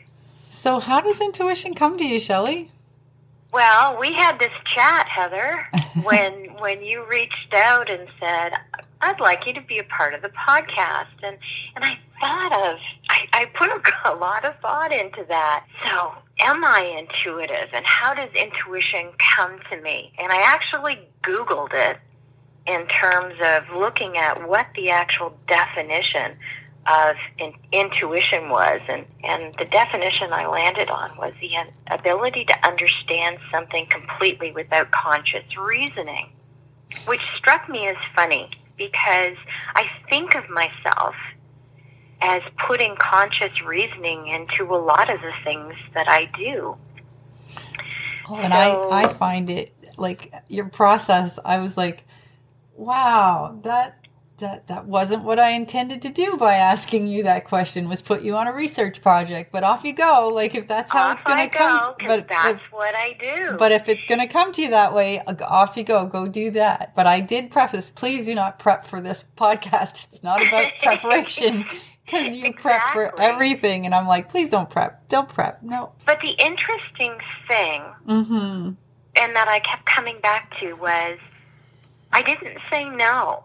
So, 0.50 0.80
how 0.80 1.00
does 1.00 1.20
intuition 1.20 1.74
come 1.74 1.96
to 1.96 2.04
you, 2.04 2.18
Shelley? 2.18 2.70
Well, 3.52 3.98
we 3.98 4.12
had 4.12 4.38
this 4.38 4.52
chat, 4.74 5.08
Heather, 5.08 5.66
when 6.02 6.54
when 6.58 6.82
you 6.82 7.04
reached 7.04 7.52
out 7.52 7.90
and 7.90 8.08
said, 8.20 8.52
"I'd 9.00 9.20
like 9.20 9.46
you 9.46 9.54
to 9.54 9.60
be 9.60 9.78
a 9.78 9.84
part 9.84 10.14
of 10.14 10.22
the 10.22 10.28
podcast," 10.28 11.18
and 11.22 11.36
and 11.74 11.84
I 11.84 11.98
thought 12.20 12.52
of 12.52 12.78
I, 13.08 13.26
I 13.32 13.44
put 13.46 13.70
a, 13.70 13.80
a 14.12 14.14
lot 14.14 14.44
of 14.44 14.58
thought 14.60 14.92
into 14.92 15.24
that. 15.28 15.64
So, 15.84 16.12
am 16.40 16.64
I 16.64 16.82
intuitive, 16.98 17.70
and 17.72 17.84
how 17.84 18.14
does 18.14 18.30
intuition 18.34 19.10
come 19.36 19.58
to 19.70 19.80
me? 19.80 20.12
And 20.18 20.30
I 20.32 20.42
actually 20.42 21.00
Googled 21.22 21.74
it 21.74 21.98
in 22.66 22.86
terms 22.86 23.34
of 23.42 23.64
looking 23.74 24.16
at 24.16 24.48
what 24.48 24.66
the 24.76 24.90
actual 24.90 25.34
definition 25.48 26.36
of 26.86 27.16
in, 27.38 27.52
intuition 27.72 28.48
was, 28.48 28.80
and, 28.88 29.04
and 29.22 29.54
the 29.54 29.66
definition 29.66 30.32
I 30.32 30.46
landed 30.46 30.88
on 30.88 31.16
was 31.16 31.32
the 31.40 31.50
ability 31.92 32.44
to 32.46 32.66
understand 32.66 33.38
something 33.52 33.86
completely 33.86 34.52
without 34.52 34.90
conscious 34.90 35.44
reasoning, 35.58 36.30
which 37.06 37.20
struck 37.36 37.68
me 37.68 37.86
as 37.86 37.96
funny 38.14 38.50
because 38.76 39.36
I 39.74 39.84
think 40.08 40.34
of 40.34 40.48
myself 40.48 41.14
as 42.22 42.42
putting 42.66 42.96
conscious 42.96 43.52
reasoning 43.66 44.28
into 44.28 44.74
a 44.74 44.76
lot 44.76 45.12
of 45.12 45.20
the 45.20 45.32
things 45.44 45.74
that 45.94 46.08
I 46.08 46.30
do. 46.36 46.76
Oh, 48.28 48.36
and 48.36 48.52
so, 48.52 48.88
I, 48.90 49.04
I 49.04 49.08
find 49.08 49.50
it 49.50 49.74
like 49.96 50.32
your 50.48 50.68
process, 50.68 51.38
I 51.44 51.58
was 51.58 51.76
like, 51.76 52.04
wow, 52.74 53.58
that 53.64 53.99
that 54.40 54.66
that 54.68 54.86
wasn't 54.86 55.22
what 55.22 55.38
I 55.38 55.50
intended 55.50 56.02
to 56.02 56.10
do 56.10 56.36
by 56.36 56.54
asking 56.54 57.06
you 57.06 57.22
that 57.22 57.44
question 57.44 57.88
was 57.88 58.02
put 58.02 58.22
you 58.22 58.36
on 58.36 58.46
a 58.46 58.52
research 58.52 59.00
project 59.00 59.52
but 59.52 59.64
off 59.64 59.84
you 59.84 59.92
go. 59.92 60.30
Like 60.34 60.54
if 60.54 60.68
that's 60.68 60.92
how 60.92 61.08
off 61.08 61.14
it's 61.14 61.22
going 61.22 61.48
to 61.48 61.56
come 61.56 61.94
to, 61.98 62.06
but 62.06 62.28
that's 62.28 62.60
if, 62.62 62.72
what 62.72 62.94
I 62.94 63.16
do. 63.18 63.56
but 63.56 63.72
if 63.72 63.88
it's 63.88 64.04
going 64.06 64.20
to 64.20 64.26
come 64.26 64.52
to 64.52 64.62
you 64.62 64.70
that 64.70 64.94
way 64.94 65.20
uh, 65.20 65.34
off 65.46 65.76
you 65.76 65.84
go. 65.84 66.06
Go 66.06 66.28
do 66.28 66.50
that. 66.52 66.94
But 66.96 67.06
I 67.06 67.20
did 67.20 67.50
preface 67.50 67.90
please 67.90 68.26
do 68.26 68.34
not 68.34 68.58
prep 68.58 68.86
for 68.86 69.00
this 69.00 69.24
podcast. 69.36 70.08
It's 70.12 70.22
not 70.22 70.46
about 70.46 70.72
preparation 70.82 71.64
because 72.04 72.34
you 72.34 72.46
exactly. 72.46 72.52
prep 72.52 72.92
for 72.92 73.20
everything 73.20 73.86
and 73.86 73.94
I'm 73.94 74.06
like 74.06 74.28
please 74.28 74.48
don't 74.48 74.68
prep. 74.68 75.08
Don't 75.08 75.28
prep. 75.28 75.62
No. 75.62 75.92
But 76.04 76.20
the 76.20 76.30
interesting 76.30 77.16
thing 77.46 77.82
mm-hmm. 78.06 78.70
and 79.16 79.36
that 79.36 79.48
I 79.48 79.60
kept 79.60 79.86
coming 79.86 80.18
back 80.20 80.58
to 80.60 80.74
was 80.74 81.18
I 82.12 82.22
didn't 82.22 82.58
say 82.70 82.88
no 82.88 83.44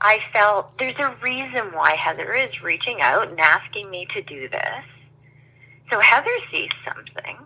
I 0.00 0.20
felt 0.32 0.76
there's 0.78 0.98
a 0.98 1.16
reason 1.22 1.72
why 1.72 1.96
Heather 1.96 2.34
is 2.34 2.62
reaching 2.62 3.00
out 3.02 3.28
and 3.28 3.40
asking 3.40 3.90
me 3.90 4.06
to 4.14 4.22
do 4.22 4.48
this. 4.48 4.84
So 5.90 6.00
Heather 6.00 6.36
sees 6.52 6.70
something. 6.86 7.38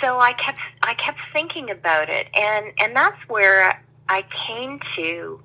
so 0.00 0.18
I 0.20 0.32
kept 0.34 0.58
I 0.82 0.94
kept 0.94 1.18
thinking 1.32 1.70
about 1.70 2.08
it, 2.10 2.28
and 2.34 2.72
and 2.80 2.96
that's 2.96 3.18
where 3.28 3.82
I 4.08 4.24
came 4.48 4.80
to. 4.96 5.40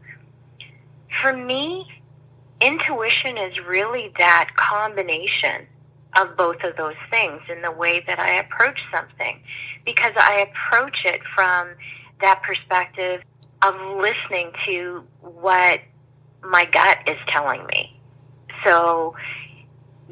For 1.21 1.33
me, 1.35 1.87
intuition 2.61 3.37
is 3.37 3.59
really 3.67 4.13
that 4.17 4.51
combination 4.57 5.67
of 6.17 6.35
both 6.37 6.63
of 6.63 6.75
those 6.77 6.95
things 7.11 7.41
in 7.49 7.61
the 7.61 7.71
way 7.71 8.03
that 8.07 8.19
I 8.19 8.39
approach 8.39 8.79
something, 8.91 9.41
because 9.85 10.13
I 10.17 10.47
approach 10.49 11.05
it 11.05 11.21
from 11.35 11.69
that 12.21 12.41
perspective 12.43 13.21
of 13.61 13.75
listening 13.97 14.51
to 14.65 15.03
what 15.21 15.81
my 16.43 16.65
gut 16.65 16.99
is 17.07 17.17
telling 17.27 17.65
me. 17.67 17.99
So 18.63 19.15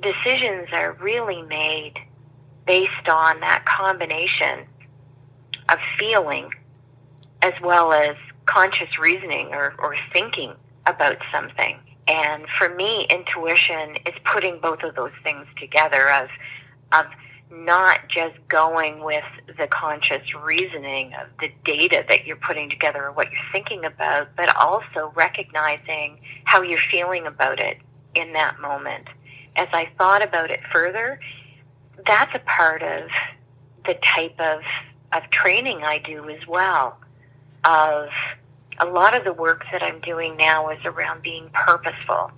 decisions 0.02 0.68
are 0.74 0.94
really 1.02 1.42
made 1.44 1.94
based 2.66 3.08
on 3.10 3.40
that 3.40 3.66
combination 3.66 4.66
of 5.70 5.80
feeling 5.98 6.50
as 7.42 7.54
well 7.64 7.94
as 7.94 8.16
conscious 8.46 8.98
reasoning 9.00 9.48
or, 9.54 9.74
or 9.80 9.96
thinking 10.12 10.54
about 10.86 11.18
something. 11.32 11.80
And 12.08 12.46
for 12.58 12.74
me, 12.74 13.06
intuition 13.10 13.98
is 14.06 14.14
putting 14.34 14.60
both 14.62 14.84
of 14.84 14.96
those 14.96 15.12
things 15.24 15.46
together 15.60 16.10
of, 16.10 16.30
of 16.94 17.06
not 17.50 18.08
just 18.10 18.36
going 18.50 19.04
with 19.04 19.24
the 19.58 19.68
conscious 19.68 20.22
reasoning 20.44 21.14
of 21.14 21.28
the 21.40 21.50
data 21.64 22.04
that 22.10 22.26
you're 22.26 22.36
putting 22.36 22.70
together 22.70 23.06
or 23.06 23.12
what 23.12 23.32
you're 23.32 23.52
thinking 23.52 23.86
about, 23.86 24.28
but 24.36 24.54
also 24.56 25.14
recognizing 25.16 26.20
how 26.44 26.62
you're 26.62 26.80
feeling 26.92 27.26
about 27.26 27.60
it 27.60 27.78
in 28.16 28.34
that 28.34 28.60
moment. 28.60 29.08
As 29.56 29.68
I 29.72 29.90
thought 29.98 30.22
about 30.22 30.52
it 30.52 30.60
further, 30.72 31.20
that's 32.06 32.36
a 32.36 32.40
part 32.40 32.84
of 32.84 33.10
the 33.86 33.96
type 34.04 34.40
of, 34.40 34.62
of 35.14 35.30
training 35.32 35.84
I 35.84 36.00
do 36.00 36.30
as 36.30 36.46
well. 36.48 36.98
Of 37.64 38.10
a 38.80 38.86
lot 38.86 39.16
of 39.16 39.24
the 39.24 39.34
work 39.34 39.64
that 39.72 39.82
I'm 39.82 40.00
doing 40.02 40.36
now 40.38 40.70
is 40.70 40.80
around 40.86 41.22
being 41.24 41.50
purposeful. 41.54 42.32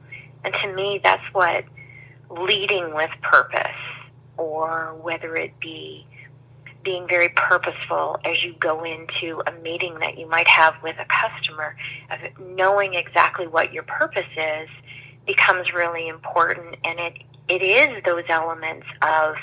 And 0.43 0.53
to 0.61 0.73
me, 0.73 1.01
that's 1.03 1.23
what 1.33 1.65
leading 2.29 2.93
with 2.93 3.09
purpose 3.21 3.75
or 4.39 4.97
whether 5.01 5.35
it 5.35 5.59
be 5.59 6.07
being 6.83 7.07
very 7.07 7.29
purposeful 7.29 8.17
as 8.23 8.41
you 8.43 8.55
go 8.59 8.83
into 8.85 9.43
a 9.45 9.51
meeting 9.61 9.99
that 9.99 10.17
you 10.17 10.27
might 10.27 10.47
have 10.47 10.73
with 10.81 10.95
a 10.97 11.05
customer, 11.05 11.75
of 12.09 12.19
knowing 12.55 12.93
exactly 12.93 13.47
what 13.47 13.73
your 13.73 13.83
purpose 13.83 14.31
is 14.37 14.69
becomes 15.27 15.73
really 15.73 16.07
important. 16.07 16.77
And 16.85 16.99
it, 16.99 17.13
it 17.49 17.61
is 17.61 18.01
those 18.05 18.23
elements 18.29 18.87
of 19.01 19.35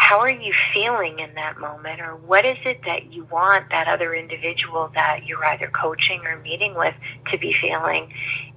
how 0.00 0.18
are 0.18 0.30
you 0.30 0.52
feeling 0.72 1.18
in 1.18 1.34
that 1.34 1.60
moment? 1.60 2.00
Or 2.00 2.16
what 2.16 2.46
is 2.46 2.56
it 2.64 2.80
that 2.86 3.12
you 3.12 3.24
want 3.24 3.68
that 3.68 3.86
other 3.86 4.14
individual 4.14 4.90
that 4.94 5.26
you're 5.26 5.44
either 5.44 5.68
coaching 5.68 6.22
or 6.24 6.38
meeting 6.38 6.74
with 6.74 6.94
to 7.30 7.36
be 7.36 7.54
feeling? 7.60 8.10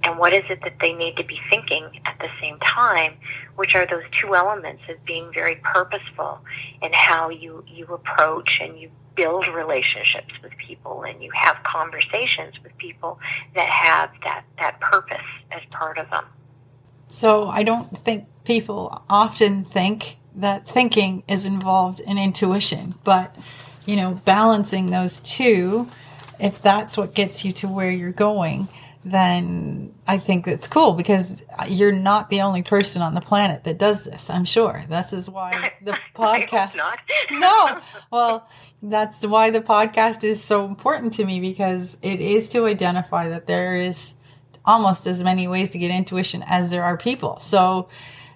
And 0.04 0.18
what 0.18 0.34
is 0.34 0.46
it 0.50 0.62
that 0.64 0.76
they 0.80 0.94
need 0.94 1.18
to 1.18 1.24
be 1.26 1.38
thinking 1.50 2.00
at 2.06 2.18
the 2.20 2.30
same 2.42 2.58
time 2.60 3.16
which 3.56 3.76
are 3.76 3.86
those 3.86 4.06
two 4.20 4.34
elements 4.36 4.84
of 4.90 5.04
being 5.04 5.32
very 5.34 5.58
purposeful 5.58 6.40
in 6.82 6.94
how 6.94 7.30
you 7.30 7.64
you 7.68 7.86
approach 7.88 8.60
and 8.62 8.80
you 8.80 8.90
build 9.16 9.46
relationships 9.48 10.34
with 10.42 10.54
people 10.58 11.04
and 11.04 11.22
you 11.22 11.30
have 11.36 11.58
conversations 11.64 12.56
with 12.64 12.76
people 12.78 13.20
that 13.54 13.68
have 13.68 14.10
that 14.24 14.46
that 14.58 14.80
purpose 14.80 15.28
as 15.52 15.62
part 15.72 15.98
of 15.98 16.10
them? 16.10 16.26
So 17.10 17.50
i 17.50 17.64
don't 17.64 17.98
think 18.06 18.28
people 18.46 19.04
often 19.10 19.66
think 19.66 20.18
that 20.36 20.68
thinking 20.68 21.24
is 21.28 21.46
involved 21.46 22.00
in 22.00 22.18
intuition. 22.18 22.96
But, 23.04 23.36
you 23.86 23.96
know, 23.96 24.20
balancing 24.26 24.88
those 24.88 25.20
two, 25.20 25.90
if 26.40 26.62
that's 26.62 26.98
what 26.98 27.14
gets 27.14 27.46
you 27.46 27.52
to 27.54 27.68
where 27.68 27.92
you're 27.92 28.12
going, 28.12 28.68
then 29.06 29.94
I 30.08 30.18
think 30.18 30.48
it's 30.48 30.68
cool 30.68 30.94
because 30.94 31.44
you're 31.68 31.92
not 31.92 32.30
the 32.30 32.42
only 32.42 32.64
person 32.64 33.02
on 33.02 33.14
the 33.14 33.22
planet 33.22 33.66
that 33.66 33.78
does 33.78 34.04
this. 34.04 34.30
I'm 34.30 34.46
sure. 34.46 34.84
This 34.88 35.12
is 35.12 35.30
why 35.30 35.74
the 35.82 35.98
podcast. 36.16 36.76
no, 37.32 37.82
well, 38.12 38.48
that's 38.82 39.26
why 39.26 39.50
the 39.50 39.62
podcast 39.62 40.24
is 40.24 40.42
so 40.44 40.66
important 40.66 41.14
to 41.14 41.26
me 41.26 41.40
because 41.40 41.98
it 42.02 42.22
is 42.22 42.50
to 42.50 42.66
identify 42.66 43.30
that 43.30 43.46
there 43.46 43.76
is 43.76 44.16
almost 44.66 45.06
as 45.08 45.22
many 45.22 45.48
ways 45.48 45.72
to 45.72 45.78
get 45.78 45.92
intuition 45.92 46.42
as 46.46 46.70
there 46.70 46.84
are 46.84 46.98
people. 46.98 47.40
So 47.42 47.90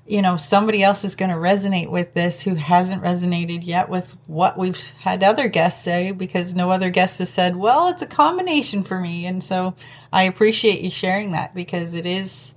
you 0.07 0.21
know, 0.21 0.37
somebody 0.37 0.83
else 0.83 1.03
is 1.03 1.15
going 1.15 1.31
to 1.31 1.37
resonate 1.37 1.91
with 1.91 2.13
this 2.13 2.41
who 2.41 2.55
hasn't 2.55 3.03
resonated 3.03 3.65
yet 3.65 3.89
with 3.89 4.15
what 4.25 4.57
we've 4.57 4.81
had 4.99 5.23
other 5.23 5.49
guests 5.49 5.83
say 5.83 6.11
because 6.11 6.55
no 6.55 6.71
other 6.71 6.89
guest 6.89 7.19
has 7.19 7.29
said, 7.29 7.55
well, 7.55 7.89
it's 7.89 8.01
a 8.01 8.07
combination 8.07 8.83
for 8.83 8.99
me. 8.99 9.25
And 9.25 9.43
so 9.43 9.75
I 10.11 10.23
appreciate 10.23 10.81
you 10.81 10.89
sharing 10.89 11.31
that 11.31 11.53
because 11.53 11.93
it 11.93 12.05
is, 12.05 12.55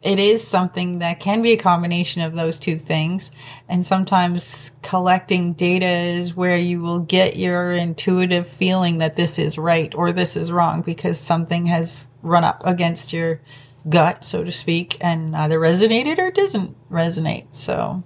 it 0.00 0.18
is 0.18 0.46
something 0.46 1.00
that 1.00 1.20
can 1.20 1.42
be 1.42 1.52
a 1.52 1.58
combination 1.58 2.22
of 2.22 2.34
those 2.34 2.58
two 2.58 2.78
things. 2.78 3.30
And 3.68 3.84
sometimes 3.84 4.72
collecting 4.82 5.52
data 5.52 5.86
is 5.86 6.34
where 6.34 6.56
you 6.56 6.80
will 6.80 7.00
get 7.00 7.36
your 7.36 7.72
intuitive 7.72 8.48
feeling 8.48 8.98
that 8.98 9.16
this 9.16 9.38
is 9.38 9.58
right 9.58 9.94
or 9.94 10.12
this 10.12 10.34
is 10.34 10.50
wrong 10.50 10.80
because 10.80 11.20
something 11.20 11.66
has 11.66 12.06
run 12.22 12.44
up 12.44 12.62
against 12.64 13.12
your 13.12 13.40
gut, 13.88 14.24
so 14.24 14.44
to 14.44 14.52
speak, 14.52 14.96
and 15.00 15.36
either 15.36 15.58
resonated 15.58 16.18
or 16.18 16.30
doesn't 16.30 16.76
resonate. 16.90 17.46
So 17.52 18.02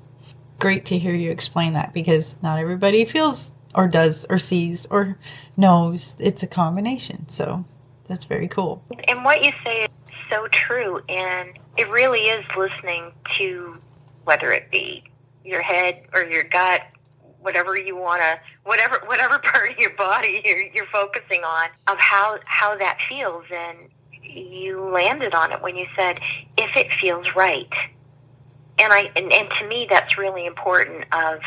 great 0.58 0.84
to 0.86 0.98
hear 0.98 1.14
you 1.14 1.30
explain 1.30 1.72
that 1.72 1.92
because 1.92 2.40
not 2.42 2.58
everybody 2.58 3.04
feels 3.04 3.50
or 3.74 3.88
does 3.88 4.26
or 4.28 4.38
sees 4.38 4.86
or 4.86 5.18
knows 5.56 6.14
it's 6.18 6.42
a 6.42 6.46
combination. 6.46 7.28
So 7.28 7.64
that's 8.06 8.24
very 8.24 8.48
cool. 8.48 8.84
And 9.08 9.24
what 9.24 9.42
you 9.42 9.52
say 9.64 9.84
is 9.84 9.88
so 10.28 10.46
true. 10.48 11.00
And 11.08 11.58
it 11.76 11.88
really 11.88 12.20
is 12.20 12.44
listening 12.56 13.12
to 13.38 13.80
whether 14.24 14.52
it 14.52 14.70
be 14.70 15.04
your 15.44 15.62
head 15.62 16.02
or 16.14 16.24
your 16.24 16.44
gut, 16.44 16.82
whatever 17.40 17.78
you 17.78 17.96
want 17.96 18.20
to, 18.20 18.38
whatever, 18.64 19.00
whatever 19.06 19.38
part 19.44 19.70
of 19.70 19.78
your 19.78 19.94
body 19.94 20.42
you're, 20.44 20.62
you're 20.74 20.86
focusing 20.92 21.42
on 21.42 21.68
of 21.86 21.98
how, 21.98 22.38
how 22.44 22.76
that 22.76 22.98
feels. 23.08 23.44
And 23.50 23.88
you 24.32 24.90
landed 24.92 25.34
on 25.34 25.52
it 25.52 25.62
when 25.62 25.76
you 25.76 25.86
said, 25.96 26.18
if 26.56 26.76
it 26.76 26.88
feels 27.00 27.26
right. 27.34 27.72
And 28.78 28.92
I 28.92 29.10
and, 29.14 29.32
and 29.32 29.48
to 29.60 29.68
me 29.68 29.86
that's 29.88 30.16
really 30.16 30.46
important 30.46 31.04
of 31.12 31.40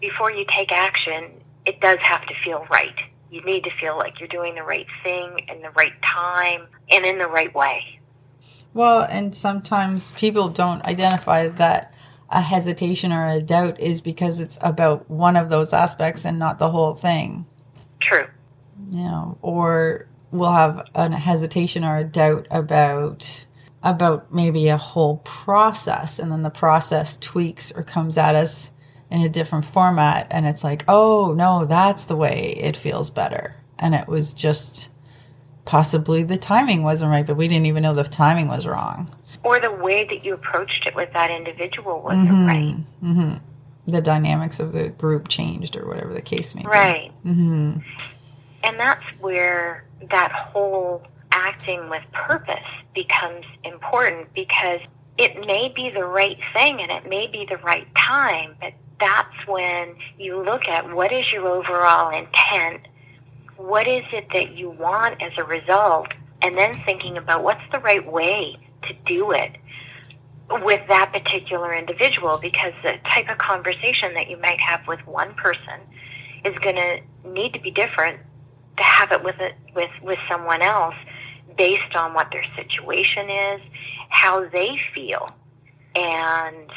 before 0.00 0.30
you 0.30 0.46
take 0.56 0.72
action, 0.72 1.30
it 1.66 1.80
does 1.80 1.98
have 2.00 2.26
to 2.26 2.34
feel 2.44 2.66
right. 2.70 2.94
You 3.30 3.44
need 3.44 3.64
to 3.64 3.70
feel 3.80 3.96
like 3.96 4.18
you're 4.18 4.28
doing 4.28 4.54
the 4.54 4.62
right 4.62 4.86
thing 5.04 5.46
in 5.48 5.62
the 5.62 5.70
right 5.70 5.92
time 6.02 6.66
and 6.90 7.04
in 7.04 7.18
the 7.18 7.28
right 7.28 7.54
way. 7.54 8.00
Well, 8.72 9.02
and 9.02 9.34
sometimes 9.34 10.12
people 10.12 10.48
don't 10.48 10.84
identify 10.84 11.48
that 11.48 11.92
a 12.30 12.40
hesitation 12.40 13.12
or 13.12 13.26
a 13.26 13.40
doubt 13.40 13.80
is 13.80 14.00
because 14.00 14.40
it's 14.40 14.58
about 14.62 15.10
one 15.10 15.36
of 15.36 15.48
those 15.48 15.72
aspects 15.72 16.24
and 16.24 16.38
not 16.38 16.58
the 16.58 16.70
whole 16.70 16.94
thing. 16.94 17.46
True. 18.00 18.26
You 18.90 19.02
know, 19.02 19.38
or 19.42 20.06
will 20.30 20.52
have 20.52 20.88
a 20.94 21.16
hesitation 21.16 21.84
or 21.84 21.96
a 21.96 22.04
doubt 22.04 22.46
about 22.50 23.44
about 23.82 24.32
maybe 24.32 24.68
a 24.68 24.76
whole 24.76 25.18
process. 25.18 26.18
And 26.18 26.30
then 26.30 26.42
the 26.42 26.50
process 26.50 27.16
tweaks 27.16 27.72
or 27.72 27.82
comes 27.82 28.18
at 28.18 28.34
us 28.34 28.72
in 29.10 29.22
a 29.22 29.28
different 29.28 29.64
format. 29.64 30.26
And 30.30 30.46
it's 30.46 30.64
like 30.64 30.84
oh 30.88 31.32
no 31.34 31.64
that's 31.64 32.04
the 32.04 32.16
way 32.16 32.54
it 32.60 32.76
feels 32.76 33.10
better. 33.10 33.56
And 33.78 33.94
it 33.94 34.06
was 34.06 34.34
just 34.34 34.88
possibly 35.64 36.22
the 36.22 36.38
timing 36.38 36.82
wasn't 36.82 37.10
right 37.10 37.26
but 37.26 37.36
we 37.36 37.46
didn't 37.46 37.66
even 37.66 37.82
know 37.82 37.94
the 37.94 38.04
timing 38.04 38.48
was 38.48 38.66
wrong. 38.66 39.10
Or 39.42 39.58
the 39.58 39.72
way 39.72 40.04
that 40.04 40.24
you 40.24 40.34
approached 40.34 40.86
it 40.86 40.94
with 40.94 41.12
that 41.14 41.30
individual 41.30 42.02
wasn't 42.02 42.28
mm-hmm. 42.28 42.46
right. 42.46 42.76
Mm-hmm. 43.02 43.90
the 43.90 44.02
dynamics 44.02 44.60
of 44.60 44.72
the 44.72 44.90
group 44.90 45.28
changed 45.28 45.76
or 45.76 45.86
whatever 45.86 46.12
the 46.12 46.20
case 46.20 46.54
may 46.54 46.62
be. 46.62 46.68
Right. 46.68 47.12
Mm-hmm. 47.24 47.78
and 48.62 48.78
that's 48.78 49.04
where 49.20 49.84
that 50.10 50.32
whole 50.32 51.02
acting 51.32 51.88
with 51.88 52.02
purpose 52.12 52.56
becomes 52.94 53.44
important 53.64 54.32
because 54.34 54.80
it 55.18 55.46
may 55.46 55.72
be 55.74 55.90
the 55.90 56.04
right 56.04 56.38
thing 56.52 56.80
and 56.80 56.90
it 56.90 57.08
may 57.08 57.26
be 57.26 57.46
the 57.48 57.58
right 57.58 57.86
time, 57.94 58.56
but 58.60 58.72
that's 58.98 59.46
when 59.46 59.94
you 60.18 60.42
look 60.42 60.66
at 60.66 60.94
what 60.94 61.12
is 61.12 61.30
your 61.32 61.46
overall 61.48 62.10
intent, 62.10 62.86
what 63.56 63.86
is 63.86 64.04
it 64.12 64.26
that 64.32 64.56
you 64.56 64.70
want 64.70 65.20
as 65.22 65.32
a 65.36 65.44
result, 65.44 66.08
and 66.42 66.56
then 66.56 66.80
thinking 66.84 67.16
about 67.16 67.42
what's 67.42 67.62
the 67.70 67.78
right 67.78 68.10
way 68.10 68.56
to 68.88 68.94
do 69.06 69.30
it 69.30 69.56
with 70.50 70.80
that 70.88 71.12
particular 71.12 71.74
individual 71.74 72.38
because 72.38 72.72
the 72.82 72.94
type 73.04 73.28
of 73.28 73.38
conversation 73.38 74.14
that 74.14 74.28
you 74.28 74.36
might 74.38 74.58
have 74.58 74.86
with 74.88 75.00
one 75.06 75.32
person 75.34 75.80
is 76.44 76.56
going 76.58 76.74
to 76.74 76.98
need 77.28 77.52
to 77.52 77.60
be 77.60 77.70
different 77.70 78.18
to 78.80 78.84
have 78.84 79.12
it 79.12 79.22
with 79.22 79.38
it 79.40 79.54
with 79.74 79.90
with 80.02 80.18
someone 80.28 80.62
else 80.62 80.94
based 81.56 81.94
on 81.94 82.14
what 82.14 82.30
their 82.32 82.44
situation 82.56 83.28
is, 83.28 83.60
how 84.08 84.48
they 84.48 84.80
feel, 84.94 85.28
and 85.94 86.70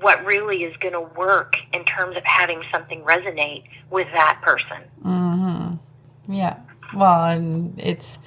what 0.00 0.24
really 0.24 0.62
is 0.64 0.76
going 0.76 0.92
to 0.92 1.00
work 1.00 1.54
in 1.72 1.84
terms 1.84 2.16
of 2.16 2.22
having 2.24 2.62
something 2.70 3.00
resonate 3.00 3.64
with 3.90 4.06
that 4.12 4.40
person. 4.42 4.82
Mm-hmm. 5.04 6.32
Yeah. 6.32 6.58
Well, 6.94 7.24
and 7.24 7.78
it's 7.78 8.18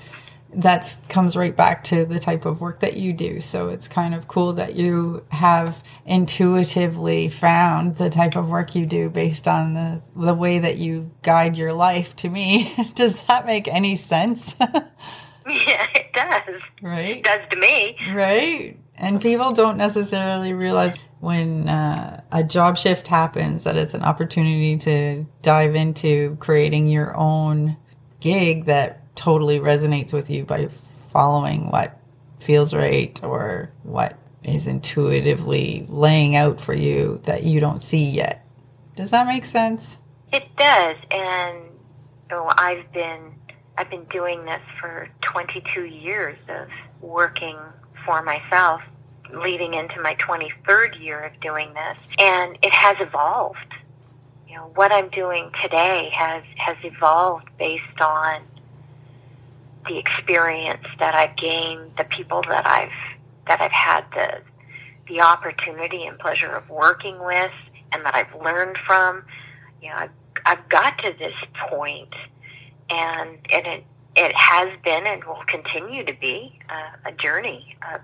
that 0.53 0.97
comes 1.09 1.35
right 1.35 1.55
back 1.55 1.83
to 1.85 2.05
the 2.05 2.19
type 2.19 2.45
of 2.45 2.61
work 2.61 2.79
that 2.79 2.95
you 2.97 3.13
do. 3.13 3.41
So 3.41 3.69
it's 3.69 3.87
kind 3.87 4.15
of 4.15 4.27
cool 4.27 4.53
that 4.53 4.75
you 4.75 5.25
have 5.29 5.83
intuitively 6.05 7.29
found 7.29 7.97
the 7.97 8.09
type 8.09 8.35
of 8.35 8.49
work 8.49 8.75
you 8.75 8.85
do 8.85 9.09
based 9.09 9.47
on 9.47 9.73
the 9.73 10.01
the 10.15 10.33
way 10.33 10.59
that 10.59 10.77
you 10.77 11.11
guide 11.21 11.57
your 11.57 11.73
life. 11.73 12.15
To 12.17 12.29
me, 12.29 12.73
does 12.95 13.21
that 13.23 13.45
make 13.45 13.67
any 13.67 13.95
sense? 13.95 14.55
yeah, 14.59 15.87
it 15.95 16.13
does. 16.13 16.61
Right. 16.81 17.17
It 17.17 17.23
does 17.23 17.41
to 17.51 17.57
me. 17.57 17.97
Right. 18.11 18.79
And 18.95 19.21
people 19.21 19.51
don't 19.51 19.77
necessarily 19.77 20.53
realize 20.53 20.95
when 21.19 21.67
uh, 21.67 22.21
a 22.31 22.43
job 22.43 22.77
shift 22.77 23.07
happens 23.07 23.63
that 23.63 23.75
it's 23.75 23.93
an 23.93 24.03
opportunity 24.03 24.77
to 24.77 25.25
dive 25.41 25.75
into 25.75 26.35
creating 26.39 26.87
your 26.87 27.15
own 27.15 27.77
gig 28.19 28.65
that 28.65 29.03
totally 29.17 29.59
resonates 29.59 30.13
with 30.13 30.29
you 30.29 30.45
by 30.45 30.69
following 31.11 31.69
what 31.69 31.99
feels 32.39 32.73
right 32.73 33.21
or 33.23 33.71
what 33.83 34.17
is 34.43 34.67
intuitively 34.67 35.85
laying 35.89 36.35
out 36.35 36.61
for 36.61 36.73
you 36.73 37.19
that 37.23 37.43
you 37.43 37.59
don't 37.59 37.81
see 37.83 38.09
yet. 38.09 38.45
Does 38.95 39.11
that 39.11 39.27
make 39.27 39.43
sense? 39.43 39.97
It 40.31 40.43
does, 40.57 40.95
and 41.11 41.63
oh, 42.31 42.51
I've 42.57 42.91
been 42.91 43.33
I've 43.77 43.89
been 43.89 44.05
doing 44.05 44.43
this 44.45 44.61
for 44.79 45.07
22 45.21 45.85
years 45.85 46.37
of 46.49 46.67
working 47.01 47.57
for 48.05 48.23
myself, 48.23 48.81
leading 49.31 49.75
into 49.75 50.01
my 50.01 50.15
23rd 50.15 50.99
year 50.99 51.23
of 51.23 51.39
doing 51.41 51.73
this, 51.73 51.97
and 52.17 52.57
it 52.63 52.73
has 52.73 52.97
evolved. 52.99 53.73
You 54.47 54.55
know, 54.55 54.71
what 54.75 54.91
I'm 54.91 55.09
doing 55.09 55.51
today 55.61 56.09
has 56.13 56.43
has 56.57 56.77
evolved 56.83 57.49
based 57.59 58.01
on 58.01 58.41
the 59.87 59.97
experience 59.97 60.85
that 60.99 61.15
I've 61.15 61.35
gained, 61.37 61.91
the 61.97 62.05
people 62.05 62.41
that 62.47 62.65
I've 62.65 62.91
that 63.47 63.61
I've 63.61 63.71
had 63.71 64.05
the 64.13 64.41
the 65.07 65.21
opportunity 65.21 66.05
and 66.05 66.19
pleasure 66.19 66.53
of 66.53 66.69
working 66.69 67.17
with, 67.23 67.51
and 67.91 68.05
that 68.05 68.15
I've 68.15 68.41
learned 68.41 68.77
from. 68.85 69.23
You 69.81 69.89
know, 69.89 69.95
I've, 69.95 70.11
I've 70.45 70.69
got 70.69 70.97
to 70.99 71.13
this 71.17 71.35
point, 71.69 72.13
and 72.89 73.37
and 73.51 73.67
it 73.67 73.83
it 74.15 74.35
has 74.35 74.69
been 74.83 75.05
and 75.05 75.23
will 75.23 75.43
continue 75.47 76.03
to 76.03 76.13
be 76.13 76.59
a, 76.69 77.09
a 77.09 77.11
journey 77.13 77.77
of 77.93 78.01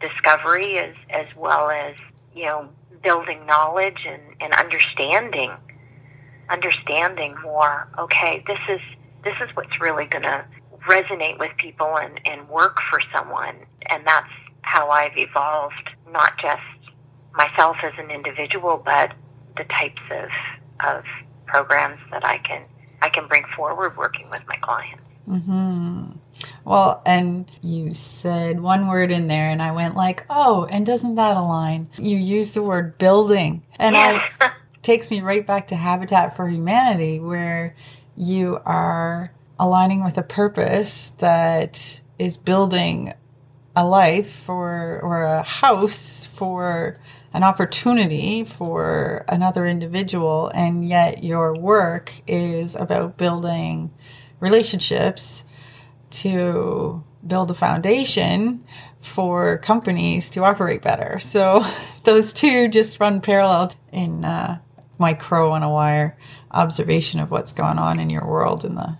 discovery 0.00 0.78
as 0.78 0.94
as 1.10 1.26
well 1.36 1.70
as 1.70 1.94
you 2.34 2.44
know 2.44 2.68
building 3.02 3.44
knowledge 3.46 4.06
and, 4.06 4.22
and 4.40 4.52
understanding 4.54 5.50
understanding 6.50 7.34
more 7.42 7.88
okay 7.98 8.44
this 8.46 8.58
is 8.68 8.80
this 9.24 9.34
is 9.42 9.48
what's 9.54 9.80
really 9.80 10.04
going 10.06 10.22
to 10.22 10.44
resonate 10.88 11.38
with 11.38 11.50
people 11.56 11.96
and, 11.96 12.20
and 12.24 12.48
work 12.48 12.76
for 12.90 13.00
someone. 13.12 13.56
And 13.86 14.06
that's 14.06 14.30
how 14.62 14.90
I've 14.90 15.16
evolved, 15.16 15.90
not 16.10 16.38
just 16.40 16.62
myself 17.34 17.76
as 17.82 17.92
an 17.98 18.10
individual, 18.10 18.80
but 18.84 19.12
the 19.56 19.64
types 19.64 20.02
of, 20.10 20.28
of 20.84 21.04
programs 21.46 22.00
that 22.10 22.24
I 22.24 22.38
can, 22.38 22.62
I 23.00 23.08
can 23.08 23.26
bring 23.26 23.44
forward 23.56 23.96
working 23.96 24.28
with 24.30 24.42
my 24.46 24.56
clients. 24.56 25.02
Mm-hmm. 25.28 26.12
Well, 26.64 27.02
and 27.06 27.50
you 27.60 27.94
said 27.94 28.60
one 28.60 28.88
word 28.88 29.10
in 29.10 29.28
there, 29.28 29.48
and 29.48 29.62
I 29.62 29.72
went 29.72 29.94
like, 29.94 30.26
"Oh, 30.28 30.66
and 30.70 30.84
doesn't 30.84 31.14
that 31.14 31.36
align?" 31.36 31.88
You 31.96 32.16
used 32.16 32.54
the 32.54 32.62
word 32.62 32.98
building, 32.98 33.62
and 33.76 33.94
yes. 33.94 34.30
I 34.40 34.50
takes 34.82 35.10
me 35.10 35.20
right 35.20 35.46
back 35.46 35.68
to 35.68 35.76
Habitat 35.76 36.34
for 36.34 36.48
Humanity, 36.48 37.20
where 37.20 37.76
you 38.16 38.60
are 38.64 39.32
aligning 39.62 40.02
with 40.02 40.18
a 40.18 40.22
purpose 40.24 41.10
that 41.18 42.00
is 42.18 42.36
building 42.36 43.14
a 43.76 43.86
life 43.86 44.28
for 44.28 45.00
or 45.00 45.22
a 45.22 45.42
house 45.44 46.26
for 46.26 46.96
an 47.32 47.44
opportunity 47.44 48.42
for 48.42 49.24
another 49.28 49.64
individual 49.64 50.50
and 50.52 50.84
yet 50.84 51.22
your 51.22 51.54
work 51.56 52.12
is 52.26 52.74
about 52.74 53.16
building 53.16 53.92
relationships 54.40 55.44
to 56.10 57.04
build 57.24 57.48
a 57.52 57.54
foundation 57.54 58.64
for 58.98 59.58
companies 59.58 60.28
to 60.30 60.42
operate 60.42 60.82
better. 60.82 61.20
So 61.20 61.64
those 62.04 62.32
two 62.32 62.66
just 62.66 62.98
run 62.98 63.20
parallel 63.20 63.70
in 63.92 64.24
uh, 64.24 64.58
my 64.98 65.14
crow 65.14 65.52
on 65.52 65.62
a 65.62 65.70
wire 65.70 66.18
observation 66.50 67.20
of 67.20 67.30
what's 67.30 67.52
going 67.52 67.78
on 67.78 68.00
in 68.00 68.10
your 68.10 68.26
world 68.26 68.64
in 68.64 68.74
the 68.74 68.98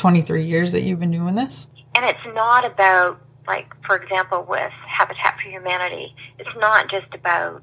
23 0.00 0.42
years 0.42 0.72
that 0.72 0.80
you've 0.80 0.98
been 0.98 1.10
doing 1.10 1.34
this? 1.34 1.66
And 1.94 2.06
it's 2.06 2.34
not 2.34 2.64
about, 2.64 3.20
like, 3.46 3.70
for 3.84 3.96
example, 3.96 4.46
with 4.48 4.72
Habitat 4.86 5.38
for 5.38 5.50
Humanity, 5.50 6.14
it's 6.38 6.48
not 6.56 6.90
just 6.90 7.12
about 7.12 7.62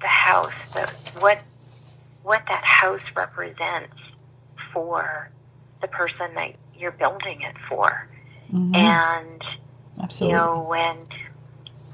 the 0.00 0.08
house, 0.08 0.52
but 0.74 0.90
what, 1.20 1.38
what 2.24 2.42
that 2.48 2.64
house 2.64 3.02
represents 3.14 3.94
for 4.72 5.30
the 5.80 5.86
person 5.86 6.34
that 6.34 6.56
you're 6.76 6.90
building 6.90 7.42
it 7.42 7.54
for. 7.68 8.08
Mm-hmm. 8.52 8.74
And, 8.74 9.42
Absolutely. 10.02 10.34
you 10.34 10.40
know, 10.40 10.66
when 10.68 10.96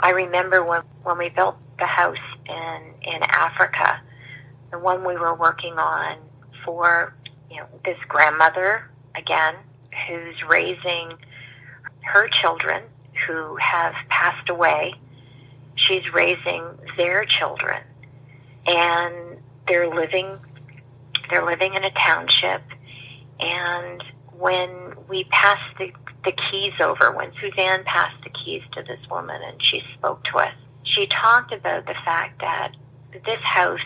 I 0.01 0.11
remember 0.11 0.65
when, 0.65 0.81
when 1.03 1.19
we 1.19 1.29
built 1.29 1.57
the 1.79 1.85
house 1.85 2.17
in, 2.47 2.83
in 3.03 3.23
Africa, 3.23 4.01
the 4.71 4.79
one 4.79 5.05
we 5.05 5.19
were 5.19 5.35
working 5.35 5.75
on 5.75 6.17
for, 6.65 7.15
you 7.51 7.59
know, 7.59 7.67
this 7.85 7.99
grandmother, 8.09 8.91
again, 9.15 9.57
who's 10.09 10.43
raising 10.49 11.13
her 12.03 12.29
children 12.29 12.83
who 13.27 13.57
have 13.57 13.95
passed 14.09 14.49
away. 14.49 14.95
She's 15.77 16.03
raising 16.13 16.65
their 16.97 17.25
children, 17.25 17.83
and 18.67 19.39
they're 19.67 19.89
living 19.89 20.39
they're 21.31 21.45
living 21.45 21.75
in 21.75 21.85
a 21.85 21.91
township. 21.91 22.63
And 23.41 24.03
when 24.37 24.95
we 25.09 25.25
passed 25.25 25.79
the, 25.79 25.93
the 26.25 26.33
keys 26.33 26.75
over, 26.81 27.13
when 27.13 27.33
Suzanne 27.41 27.85
passed 27.85 28.23
the 28.23 28.31
keys 28.31 28.63
to 28.73 28.83
this 28.83 29.01
woman 29.11 29.41
and 29.43 29.63
she 29.63 29.83
spoke 29.95 30.23
to 30.25 30.39
us, 30.39 30.55
she 30.85 31.07
talked 31.07 31.53
about 31.53 31.87
the 31.87 31.95
fact 32.05 32.41
that 32.41 32.73
this 33.25 33.41
house, 33.43 33.81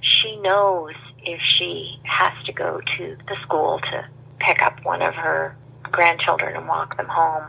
she 0.00 0.36
knows 0.36 0.94
if 1.22 1.40
she 1.40 1.98
has 2.04 2.32
to 2.44 2.52
go 2.52 2.80
to 2.98 3.16
the 3.26 3.36
school 3.42 3.80
to 3.90 4.06
pick 4.40 4.62
up 4.62 4.84
one 4.84 5.02
of 5.02 5.14
her 5.14 5.56
grandchildren 5.84 6.56
and 6.56 6.66
walk 6.66 6.96
them 6.96 7.06
home, 7.08 7.44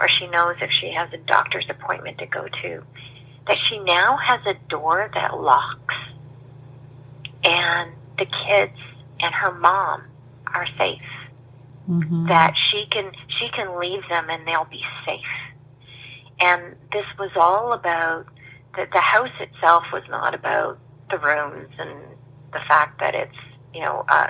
or 0.00 0.08
she 0.08 0.26
knows 0.28 0.56
if 0.60 0.70
she 0.70 0.90
has 0.92 1.12
a 1.12 1.18
doctor's 1.18 1.66
appointment 1.68 2.18
to 2.18 2.26
go 2.26 2.46
to, 2.62 2.82
that 3.46 3.56
she 3.68 3.78
now 3.80 4.16
has 4.16 4.40
a 4.46 4.54
door 4.68 5.10
that 5.14 5.38
locks 5.40 5.94
and 7.44 7.92
the 8.18 8.26
kids 8.46 8.78
and 9.20 9.34
her 9.34 9.52
mom 9.52 10.02
are 10.54 10.66
safe. 10.78 11.02
Mm-hmm. 11.88 12.28
That 12.28 12.54
she 12.70 12.86
can 12.90 13.12
she 13.28 13.48
can 13.50 13.78
leave 13.78 14.02
them 14.08 14.30
and 14.30 14.46
they'll 14.46 14.66
be 14.70 14.82
safe. 15.04 15.20
And 16.40 16.74
this 16.92 17.04
was 17.18 17.30
all 17.36 17.74
about 17.74 18.26
that 18.76 18.90
the 18.92 19.00
house 19.00 19.30
itself 19.38 19.84
was 19.92 20.02
not 20.08 20.34
about 20.34 20.78
the 21.10 21.18
rooms 21.18 21.68
and 21.78 22.00
the 22.52 22.60
fact 22.66 23.00
that 23.00 23.14
it's 23.14 23.36
you 23.74 23.80
know, 23.80 24.04
uh, 24.08 24.28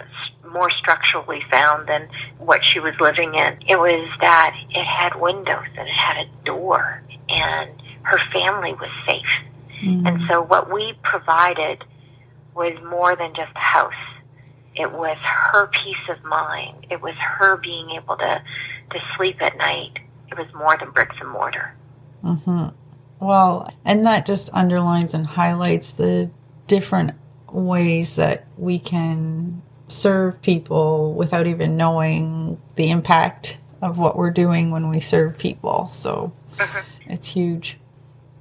more 0.51 0.71
structurally 0.71 1.43
sound 1.53 1.89
than 1.89 2.09
what 2.39 2.65
she 2.65 2.81
was 2.81 2.95
living 2.99 3.35
in. 3.35 3.59
It 3.69 3.77
was 3.77 4.09
that 4.21 4.57
it 4.71 4.85
had 4.85 5.21
windows 5.21 5.67
and 5.77 5.89
it 5.89 5.95
had 5.95 6.27
a 6.27 6.45
door, 6.45 7.03
and 7.29 7.71
her 8.03 8.19
family 8.33 8.73
was 8.75 8.91
safe. 9.07 9.23
Mm-hmm. 9.83 10.07
And 10.07 10.21
so, 10.29 10.43
what 10.43 10.73
we 10.73 10.95
provided 11.03 11.85
was 12.55 12.73
more 12.89 13.17
than 13.17 13.35
just 13.35 13.53
a 13.55 13.59
house. 13.59 13.93
It 14.77 14.91
was 14.93 15.19
her 15.19 15.69
peace 15.69 16.09
of 16.09 16.25
mind. 16.25 16.87
It 16.91 17.01
was 17.01 17.15
her 17.17 17.57
being 17.59 17.91
able 17.91 18.17
to 18.17 18.43
to 18.91 18.99
sleep 19.17 19.43
at 19.43 19.57
night. 19.59 19.99
It 20.31 20.39
was 20.39 20.47
more 20.55 20.77
than 20.79 20.91
bricks 20.91 21.17
and 21.21 21.31
mortar. 21.31 21.75
Mm-hmm. 22.25 22.69
Well, 23.21 23.73
and 23.85 24.07
that 24.07 24.27
just 24.27 24.51
underlines 24.53 25.15
and 25.15 25.27
highlights 25.27 25.93
the 25.93 26.31
different 26.67 27.13
ways 27.55 28.17
that 28.17 28.47
we 28.57 28.79
can 28.79 29.63
serve 29.89 30.43
people 30.43 31.15
without 31.15 31.47
even 31.47 31.77
knowing 31.77 32.61
the 32.77 32.91
impact 32.91 33.59
of 33.81 33.99
what 33.99 34.17
we're 34.17 34.31
doing 34.31 34.71
when 34.71 34.89
we 34.89 35.01
serve 35.01 35.39
people. 35.39 35.87
So 35.87 36.33
uh-huh. 36.59 36.83
it's 37.07 37.29
huge. 37.29 37.79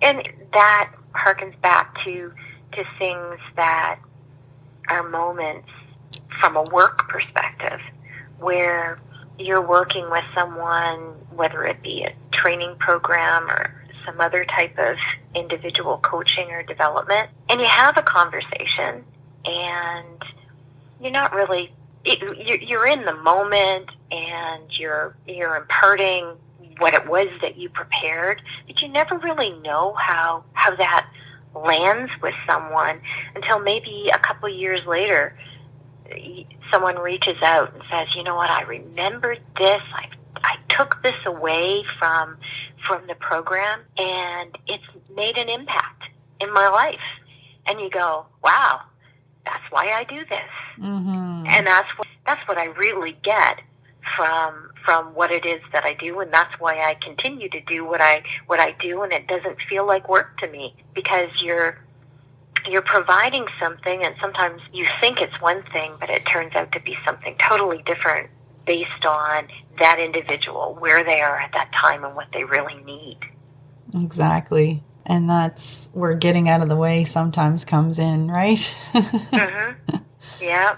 And 0.02 0.28
that 0.54 0.92
harkens 1.14 1.60
back 1.62 1.96
to 2.06 2.34
to 2.74 2.84
things 2.98 3.40
that 3.56 4.00
are 4.90 5.08
moments 5.08 5.70
from 6.42 6.56
a 6.56 6.64
work 6.64 7.08
perspective 7.08 7.80
where 8.40 9.00
you're 9.38 9.62
working 9.62 10.10
with 10.10 10.24
someone, 10.34 10.98
whether 11.36 11.66
it 11.66 11.82
be 11.84 12.04
a 12.04 12.14
training 12.36 12.76
program 12.80 13.48
or 13.50 13.83
some 14.06 14.20
other 14.20 14.46
type 14.46 14.78
of 14.78 14.98
individual 15.36 16.00
coaching 16.04 16.52
or 16.52 16.64
development, 16.64 17.30
and 17.50 17.60
you 17.62 17.68
have 17.68 17.98
a 17.98 18.04
conversation, 18.04 19.04
and 19.46 20.24
you're 21.02 21.12
not 21.12 21.34
really 21.34 21.72
you're 22.06 22.88
in 22.88 23.06
the 23.06 23.16
moment, 23.16 23.90
and 24.12 24.64
you're 24.78 25.16
you're 25.26 25.56
imparting 25.56 26.36
what 26.80 26.94
it 26.94 27.08
was 27.08 27.28
that 27.42 27.58
you 27.58 27.70
prepared, 27.70 28.42
but 28.68 28.82
you 28.82 28.88
never 28.90 29.18
really 29.18 29.52
know 29.60 29.94
how 29.94 30.44
how 30.54 30.76
that 30.76 31.08
lands 31.56 32.12
with 32.22 32.34
someone 32.48 33.00
until 33.36 33.60
maybe 33.60 34.10
a 34.14 34.20
couple 34.20 34.50
years 34.50 34.82
later 34.88 35.38
someone 36.72 36.98
reaches 36.98 37.42
out 37.42 37.74
and 37.74 37.84
says, 37.90 38.08
"You 38.16 38.24
know 38.24 38.36
what? 38.36 38.50
I 38.50 38.64
remembered 38.64 39.40
this. 39.58 39.82
I 39.94 40.10
I 40.44 40.58
took 40.70 41.02
this 41.04 41.16
away 41.26 41.84
from 42.00 42.38
from 42.88 43.06
the 43.08 43.16
program, 43.16 43.82
and 43.98 44.58
it's 44.68 44.84
made 45.16 45.38
an 45.38 45.50
impact 45.50 46.04
in 46.40 46.52
my 46.54 46.68
life." 46.70 47.00
And 47.66 47.80
you 47.80 47.90
go, 47.90 48.26
"Wow, 48.44 48.82
that's 49.46 49.64
why 49.72 49.92
I 49.92 50.04
do 50.04 50.26
this," 50.26 50.52
mm-hmm. 50.78 51.46
and 51.48 51.68
that's 51.68 51.90
what 51.98 52.08
that's 52.26 52.48
what 52.48 52.58
I 52.58 52.66
really 52.66 53.18
get 53.24 53.62
from 54.16 54.70
from 54.86 55.14
what 55.16 55.32
it 55.32 55.46
is 55.46 55.62
that 55.72 55.86
I 55.86 55.94
do 55.94 56.20
and 56.20 56.32
that's 56.32 56.60
why 56.60 56.82
I 56.82 56.96
continue 56.96 57.50
to 57.50 57.62
do 57.62 57.86
what 57.86 58.02
I 58.02 58.24
what 58.48 58.60
I 58.60 58.76
do 58.82 59.02
and 59.02 59.14
it 59.14 59.28
doesn't 59.28 59.58
feel 59.70 59.86
like 59.86 60.10
work 60.10 60.38
to 60.40 60.48
me 60.48 60.76
because 60.94 61.30
you're 61.42 61.78
you're 62.68 62.82
providing 62.82 63.46
something 63.60 64.04
and 64.04 64.16
sometimes 64.20 64.62
you 64.74 64.88
think 65.00 65.22
it's 65.22 65.40
one 65.42 65.64
thing 65.72 65.94
but 66.00 66.10
it 66.10 66.26
turns 66.26 66.54
out 66.56 66.72
to 66.74 66.80
be 66.82 66.98
something 67.06 67.36
totally 67.38 67.82
different 67.86 68.30
based 68.66 69.06
on 69.06 69.48
that 69.80 70.00
individual 70.00 70.76
where 70.80 71.04
they 71.04 71.22
are 71.22 71.38
at 71.38 71.52
that 71.54 71.72
time 71.74 72.04
and 72.04 72.16
what 72.16 72.28
they 72.34 72.44
really 72.44 72.82
need. 72.84 73.18
Exactly. 73.94 74.84
And 75.06 75.30
that's 75.30 75.90
where 75.94 76.16
getting 76.16 76.48
out 76.48 76.62
of 76.62 76.70
the 76.70 76.76
way 76.78 77.04
sometimes 77.04 77.66
comes 77.66 78.00
in 78.00 78.30
right? 78.30 78.76
Mm-hmm. 78.94 79.98
yeah 80.42 80.78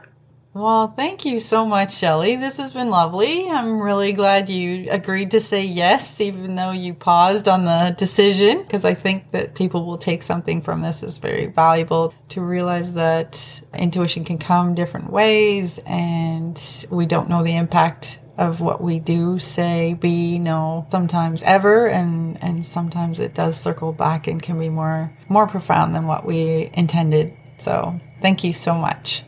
well, 0.56 0.88
thank 0.88 1.26
you 1.26 1.42
so 1.42 1.66
much, 1.66 1.98
Shelly. 1.98 2.38
This 2.38 2.56
has 2.58 2.72
been 2.72 2.90
lovely. 2.90 3.50
I'm 3.50 3.82
really 3.82 4.14
glad 4.14 4.48
you 4.48 4.88
agreed 4.90 5.32
to 5.32 5.42
say 5.42 5.66
yes, 5.66 6.22
even 6.22 6.56
though 6.56 6.72
you 6.72 6.94
paused 6.94 7.50
on 7.50 7.66
the 7.66 7.94
decision, 7.98 8.60
because 8.62 8.86
I 8.86 8.94
think 8.94 9.32
that 9.32 9.54
people 9.54 9.86
will 9.86 9.98
take 9.98 10.24
something 10.24 10.62
from 10.62 10.82
this 10.82 11.04
as 11.04 11.18
very 11.18 11.48
valuable 11.48 12.14
to 12.30 12.40
realize 12.40 12.94
that 12.94 13.62
intuition 13.74 14.24
can 14.24 14.38
come 14.38 14.76
different 14.76 15.12
ways 15.12 15.78
and 15.86 16.58
we 16.90 17.06
don't 17.06 17.28
know 17.28 17.44
the 17.44 17.58
impact 17.58 18.20
of 18.38 18.62
what 18.62 18.82
we 18.82 19.00
do, 19.00 19.40
say, 19.40 19.94
be, 19.94 20.40
know, 20.40 20.88
sometimes 20.90 21.44
ever, 21.44 21.88
and, 21.88 22.42
and 22.42 22.66
sometimes 22.66 23.20
it 23.20 23.34
does 23.34 23.60
circle 23.60 23.92
back 23.92 24.28
and 24.28 24.42
can 24.42 24.58
be 24.58 24.70
more, 24.70 25.12
more 25.28 25.48
profound 25.48 25.94
than 25.94 26.08
what 26.08 26.26
we 26.26 26.70
intended. 26.74 27.34
So 27.58 28.00
thank 28.22 28.46
you 28.46 28.54
so 28.54 28.76
much. 28.76 29.26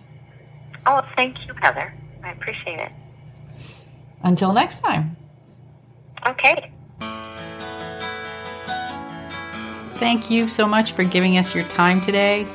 Oh, 0.88 1.02
thank 1.18 1.36
you, 1.46 1.54
Heather. 1.62 1.94
I 2.24 2.32
appreciate 2.32 2.80
it. 2.80 2.92
Until 4.24 4.54
next 4.54 4.80
time. 4.80 5.18
Okay. 6.26 6.72
Thank 9.96 10.32
you 10.32 10.48
so 10.48 10.66
much 10.66 10.94
for 10.94 11.04
giving 11.04 11.38
us 11.38 11.54
your 11.54 11.66
time 11.66 12.00
today. 12.00 12.48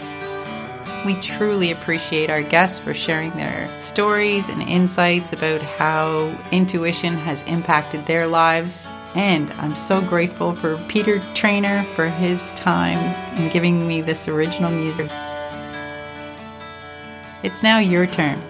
We 1.05 1.15
truly 1.17 1.73
appreciate 1.73 2.31
our 2.31 2.43
guests 2.43 2.79
for 2.79 2.95
sharing 2.95 3.33
their 3.33 3.69
stories 3.83 4.49
and 4.49 4.63
insights 4.63 5.33
about 5.33 5.61
how 5.61 6.35
intuition 6.53 7.15
has 7.15 7.43
impacted 7.43 8.07
their 8.07 8.27
lives. 8.27 8.89
And 9.15 9.51
I'm 9.55 9.75
so 9.75 10.01
grateful 10.01 10.55
for 10.55 10.79
Peter 10.89 11.21
Trainer 11.35 11.83
for 11.97 12.09
his 12.09 12.53
time 12.53 12.99
in 13.37 13.51
giving 13.51 13.87
me 13.87 14.01
this 14.01 14.27
original 14.29 14.71
music. 14.71 15.11
It's 17.43 17.63
now 17.63 17.79
your 17.79 18.07
turn. 18.07 18.43